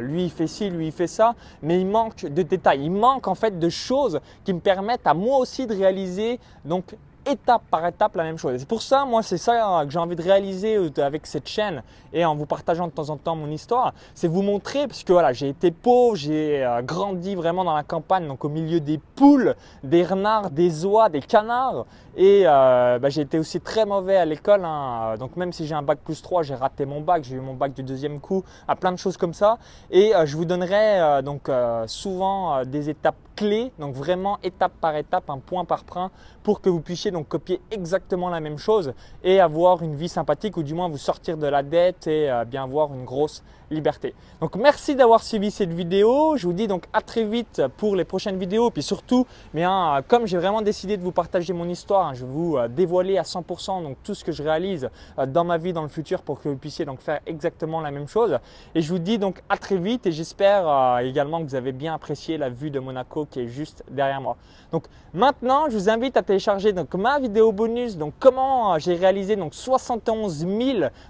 lui 0.00 0.24
il 0.24 0.30
fait 0.30 0.46
ci, 0.46 0.68
lui 0.68 0.88
il 0.88 0.92
fait 0.92 1.06
ça, 1.06 1.34
mais 1.62 1.80
il 1.80 1.86
manque 1.86 2.26
de 2.26 2.42
détails, 2.42 2.82
il 2.82 2.90
manque 2.90 3.28
en 3.28 3.34
fait 3.34 3.58
de 3.58 3.70
choses 3.78 4.20
qui 4.44 4.52
me 4.52 4.60
permettent 4.60 5.06
à 5.06 5.14
moi 5.14 5.38
aussi 5.38 5.66
de 5.66 5.74
réaliser 5.74 6.38
donc 6.64 6.94
étape 7.28 7.62
par 7.70 7.86
étape 7.86 8.16
la 8.16 8.24
même 8.24 8.38
chose. 8.38 8.54
c'est 8.58 8.68
pour 8.68 8.82
ça, 8.82 9.04
moi, 9.04 9.22
c'est 9.22 9.38
ça 9.38 9.82
que 9.84 9.90
j'ai 9.90 9.98
envie 9.98 10.16
de 10.16 10.22
réaliser 10.22 10.76
euh, 10.76 10.90
avec 10.98 11.26
cette 11.26 11.46
chaîne 11.46 11.82
et 12.12 12.24
en 12.24 12.34
vous 12.34 12.46
partageant 12.46 12.86
de 12.86 12.92
temps 12.92 13.10
en 13.10 13.16
temps 13.16 13.36
mon 13.36 13.50
histoire, 13.50 13.92
c'est 14.14 14.28
vous 14.28 14.42
montrer, 14.42 14.86
parce 14.86 15.04
que 15.04 15.12
voilà, 15.12 15.32
j'ai 15.32 15.48
été 15.48 15.70
pauvre, 15.70 16.16
j'ai 16.16 16.64
euh, 16.64 16.82
grandi 16.82 17.34
vraiment 17.34 17.64
dans 17.64 17.74
la 17.74 17.82
campagne, 17.82 18.26
donc 18.26 18.44
au 18.44 18.48
milieu 18.48 18.80
des 18.80 18.98
poules, 18.98 19.54
des 19.82 20.04
renards, 20.04 20.50
des 20.50 20.84
oies, 20.86 21.08
des 21.08 21.20
canards, 21.20 21.84
et 22.18 22.42
euh, 22.44 22.98
bah, 22.98 23.08
j'ai 23.08 23.22
été 23.22 23.38
aussi 23.38 23.60
très 23.60 23.86
mauvais 23.86 24.16
à 24.16 24.24
l'école. 24.24 24.64
Hein. 24.64 25.14
Donc 25.18 25.36
même 25.36 25.52
si 25.52 25.66
j'ai 25.66 25.74
un 25.74 25.82
bac 25.82 26.00
plus 26.04 26.20
3, 26.20 26.42
j'ai 26.42 26.56
raté 26.56 26.84
mon 26.84 27.00
bac, 27.00 27.22
j'ai 27.24 27.36
eu 27.36 27.40
mon 27.40 27.54
bac 27.54 27.72
du 27.72 27.84
deuxième 27.84 28.18
coup, 28.20 28.44
à 28.66 28.74
plein 28.76 28.92
de 28.92 28.98
choses 28.98 29.16
comme 29.16 29.34
ça. 29.34 29.58
Et 29.90 30.12
je 30.24 30.36
vous 30.36 30.44
donnerai 30.44 31.22
donc 31.22 31.48
souvent 31.86 32.64
des 32.64 32.90
étapes 32.90 33.14
clés, 33.38 33.70
donc 33.78 33.94
vraiment 33.94 34.38
étape 34.42 34.72
par 34.80 34.96
étape, 34.96 35.30
un 35.30 35.38
point 35.38 35.64
par 35.64 35.84
point, 35.84 36.10
pour 36.42 36.60
que 36.60 36.68
vous 36.68 36.80
puissiez 36.80 37.12
donc 37.12 37.28
copier 37.28 37.60
exactement 37.70 38.30
la 38.30 38.40
même 38.40 38.58
chose 38.58 38.94
et 39.22 39.38
avoir 39.38 39.80
une 39.82 39.94
vie 39.94 40.08
sympathique 40.08 40.56
ou 40.56 40.64
du 40.64 40.74
moins 40.74 40.88
vous 40.88 40.98
sortir 40.98 41.36
de 41.36 41.46
la 41.46 41.62
dette 41.62 42.08
et 42.08 42.28
euh, 42.28 42.44
bien 42.44 42.64
avoir 42.64 42.92
une 42.92 43.04
grosse 43.04 43.44
liberté. 43.70 44.14
Donc 44.40 44.56
merci 44.56 44.96
d'avoir 44.96 45.22
suivi 45.22 45.50
cette 45.50 45.72
vidéo. 45.72 46.36
Je 46.36 46.46
vous 46.46 46.52
dis 46.52 46.66
donc 46.66 46.86
à 46.92 47.00
très 47.00 47.22
vite 47.22 47.62
pour 47.76 47.94
les 47.94 48.04
prochaines 48.04 48.38
vidéos. 48.38 48.70
Puis 48.70 48.82
surtout, 48.82 49.26
bien, 49.54 50.02
comme 50.08 50.26
j'ai 50.26 50.38
vraiment 50.38 50.62
décidé 50.62 50.96
de 50.96 51.02
vous 51.02 51.12
partager 51.12 51.52
mon 51.52 51.68
histoire, 51.68 52.07
hein, 52.08 52.14
je 52.14 52.24
vais 52.24 52.32
vous 52.32 52.56
euh, 52.56 52.68
dévoiler 52.68 53.18
à 53.18 53.22
100% 53.22 53.82
donc 53.82 53.96
tout 54.02 54.14
ce 54.14 54.24
que 54.24 54.32
je 54.32 54.42
réalise 54.42 54.88
euh, 55.18 55.26
dans 55.26 55.44
ma 55.44 55.58
vie 55.58 55.72
dans 55.72 55.82
le 55.82 55.88
futur 55.88 56.22
pour 56.22 56.40
que 56.40 56.48
vous 56.48 56.56
puissiez 56.56 56.84
donc 56.84 57.00
faire 57.00 57.20
exactement 57.26 57.80
la 57.80 57.90
même 57.90 58.08
chose. 58.08 58.38
Et 58.74 58.80
je 58.80 58.92
vous 58.92 58.98
dis 58.98 59.18
donc 59.18 59.42
à 59.48 59.56
très 59.56 59.76
vite 59.76 60.06
et 60.06 60.12
j'espère 60.12 60.68
euh, 60.68 60.98
également 60.98 61.40
que 61.40 61.48
vous 61.48 61.54
avez 61.54 61.72
bien 61.72 61.94
apprécié 61.94 62.38
la 62.38 62.48
vue 62.48 62.70
de 62.70 62.80
Monaco 62.80 63.26
qui 63.26 63.40
est 63.40 63.48
juste 63.48 63.84
derrière 63.90 64.20
moi. 64.20 64.36
Donc 64.70 64.84
maintenant, 65.14 65.68
je 65.68 65.76
vous 65.76 65.88
invite 65.88 66.16
à 66.16 66.22
télécharger 66.22 66.72
donc 66.72 66.94
ma 66.94 67.18
vidéo 67.18 67.52
bonus. 67.52 67.96
Donc 67.96 68.14
comment 68.18 68.78
j'ai 68.78 68.94
réalisé 68.94 69.36
donc 69.36 69.54
71 69.54 70.46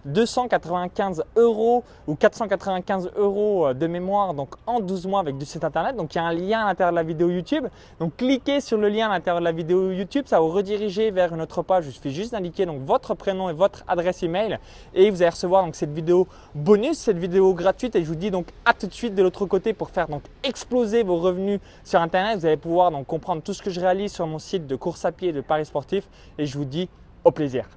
295 0.04 1.24
euros 1.36 1.84
ou 2.06 2.14
400 2.14 2.38
295 2.46 3.10
euros 3.16 3.74
de 3.74 3.86
mémoire 3.86 4.34
donc 4.34 4.54
en 4.66 4.80
12 4.80 5.06
mois 5.06 5.20
avec 5.20 5.38
du 5.38 5.44
site 5.44 5.64
internet. 5.64 5.96
Donc 5.96 6.14
il 6.14 6.18
y 6.18 6.20
a 6.20 6.24
un 6.24 6.32
lien 6.32 6.60
à 6.60 6.66
l'intérieur 6.66 6.92
de 6.92 6.96
la 6.96 7.02
vidéo 7.02 7.30
YouTube. 7.30 7.66
Donc 7.98 8.16
cliquez 8.16 8.60
sur 8.60 8.78
le 8.78 8.88
lien 8.88 9.06
à 9.06 9.14
l'intérieur 9.14 9.40
de 9.40 9.44
la 9.44 9.52
vidéo 9.52 9.90
YouTube, 9.90 10.24
ça 10.26 10.40
vous 10.40 10.50
vers 10.88 11.34
une 11.34 11.40
autre 11.40 11.62
page. 11.62 11.86
Il 11.86 11.92
suffit 11.92 12.12
juste 12.12 12.32
d'indiquer 12.32 12.66
donc 12.66 12.80
votre 12.82 13.14
prénom 13.14 13.50
et 13.50 13.52
votre 13.52 13.84
adresse 13.86 14.22
email 14.22 14.58
et 14.94 15.10
vous 15.10 15.22
allez 15.22 15.30
recevoir 15.30 15.64
donc 15.64 15.74
cette 15.74 15.92
vidéo 15.92 16.26
bonus, 16.54 16.98
cette 16.98 17.18
vidéo 17.18 17.52
gratuite 17.52 17.94
et 17.94 18.02
je 18.02 18.06
vous 18.06 18.14
dis 18.14 18.30
donc 18.30 18.48
à 18.64 18.72
tout 18.72 18.86
de 18.86 18.94
suite 18.94 19.14
de 19.14 19.22
l'autre 19.22 19.44
côté 19.46 19.72
pour 19.72 19.90
faire 19.90 20.08
donc 20.08 20.22
exploser 20.42 21.02
vos 21.02 21.18
revenus 21.18 21.60
sur 21.84 22.00
internet. 22.00 22.38
Vous 22.38 22.46
allez 22.46 22.56
pouvoir 22.56 22.90
donc 22.90 23.06
comprendre 23.06 23.42
tout 23.42 23.52
ce 23.52 23.62
que 23.62 23.70
je 23.70 23.80
réalise 23.80 24.12
sur 24.12 24.26
mon 24.26 24.38
site 24.38 24.66
de 24.66 24.76
course 24.76 25.04
à 25.04 25.12
pied 25.12 25.32
de 25.32 25.40
paris 25.40 25.66
sportif 25.66 26.08
et 26.38 26.46
je 26.46 26.56
vous 26.56 26.64
dis 26.64 26.88
au 27.24 27.30
plaisir. 27.30 27.68